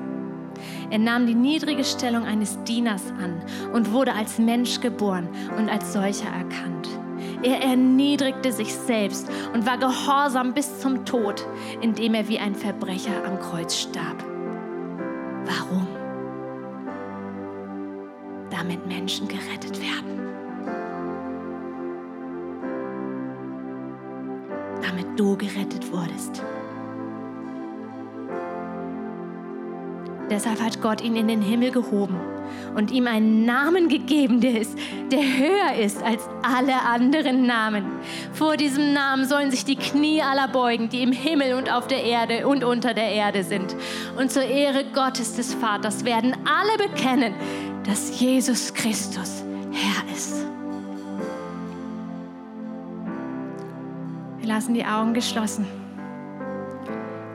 [0.90, 3.42] Er nahm die niedrige Stellung eines Dieners an
[3.74, 5.28] und wurde als Mensch geboren
[5.58, 6.88] und als solcher erkannt.
[7.44, 11.46] Er erniedrigte sich selbst und war gehorsam bis zum Tod,
[11.82, 14.24] indem er wie ein Verbrecher am Kreuz starb.
[15.44, 15.86] Warum?
[18.50, 20.22] Damit Menschen gerettet werden.
[24.82, 26.42] Damit du gerettet wurdest.
[30.32, 32.16] Deshalb hat Gott ihn in den Himmel gehoben
[32.74, 34.78] und ihm einen Namen gegeben, der, ist,
[35.12, 37.84] der höher ist als alle anderen Namen.
[38.32, 42.06] Vor diesem Namen sollen sich die Knie aller beugen, die im Himmel und auf der
[42.06, 43.76] Erde und unter der Erde sind.
[44.18, 47.34] Und zur Ehre Gottes des Vaters werden alle bekennen,
[47.84, 50.46] dass Jesus Christus Herr ist.
[54.40, 55.68] Wir lassen die Augen geschlossen.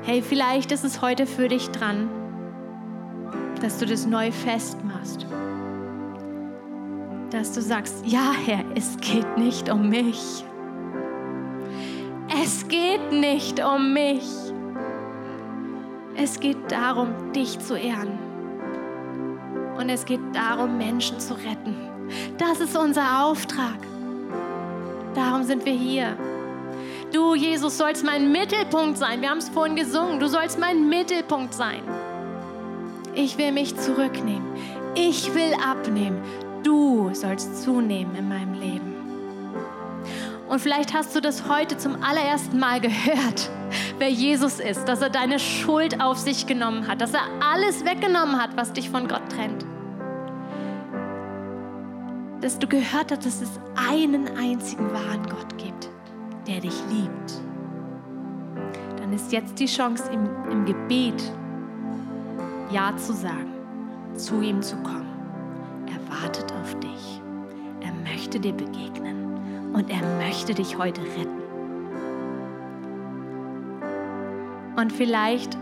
[0.02, 2.08] Hey, vielleicht ist es heute für dich dran
[3.60, 5.26] dass du das neu festmachst.
[7.30, 10.44] Dass du sagst, ja Herr, es geht nicht um mich.
[12.42, 14.24] Es geht nicht um mich.
[16.16, 18.18] Es geht darum, dich zu ehren.
[19.78, 21.76] Und es geht darum, Menschen zu retten.
[22.38, 23.78] Das ist unser Auftrag.
[25.14, 26.16] Darum sind wir hier.
[27.12, 29.20] Du, Jesus, sollst mein Mittelpunkt sein.
[29.20, 30.18] Wir haben es vorhin gesungen.
[30.18, 31.82] Du sollst mein Mittelpunkt sein.
[33.16, 34.46] Ich will mich zurücknehmen.
[34.94, 36.20] Ich will abnehmen.
[36.62, 38.94] Du sollst zunehmen in meinem Leben.
[40.50, 43.50] Und vielleicht hast du das heute zum allerersten Mal gehört,
[43.98, 48.38] wer Jesus ist, dass er deine Schuld auf sich genommen hat, dass er alles weggenommen
[48.38, 49.64] hat, was dich von Gott trennt.
[52.42, 53.58] Dass du gehört hast, dass es
[53.90, 55.88] einen einzigen wahren Gott gibt,
[56.46, 57.40] der dich liebt.
[58.98, 61.32] Dann ist jetzt die Chance im, im Gebet
[62.70, 63.52] ja zu sagen,
[64.14, 65.06] zu ihm zu kommen.
[65.86, 67.20] Er wartet auf dich.
[67.80, 71.42] Er möchte dir begegnen und er möchte dich heute retten.
[74.76, 75.56] Und vielleicht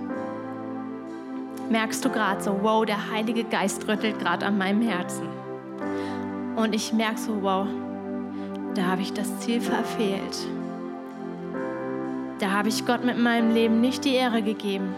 [1.71, 5.29] merkst du gerade so, wow, der Heilige Geist rüttelt gerade an meinem Herzen.
[6.57, 7.67] Und ich merke so, wow,
[8.75, 10.47] da habe ich das Ziel verfehlt.
[12.41, 14.95] Da habe ich Gott mit meinem Leben nicht die Ehre gegeben.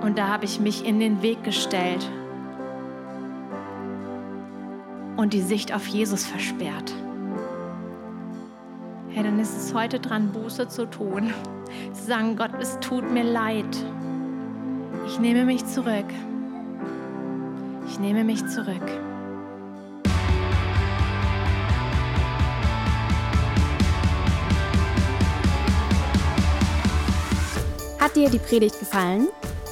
[0.00, 2.08] Und da habe ich mich in den Weg gestellt
[5.16, 6.94] und die Sicht auf Jesus versperrt.
[9.08, 11.34] Hey, dann ist es heute dran, Buße zu tun.
[11.92, 13.66] Zu sagen, Gott, es tut mir leid.
[15.06, 16.06] Ich nehme mich zurück.
[17.88, 18.76] Ich nehme mich zurück.
[27.98, 29.28] Hat dir die Predigt gefallen?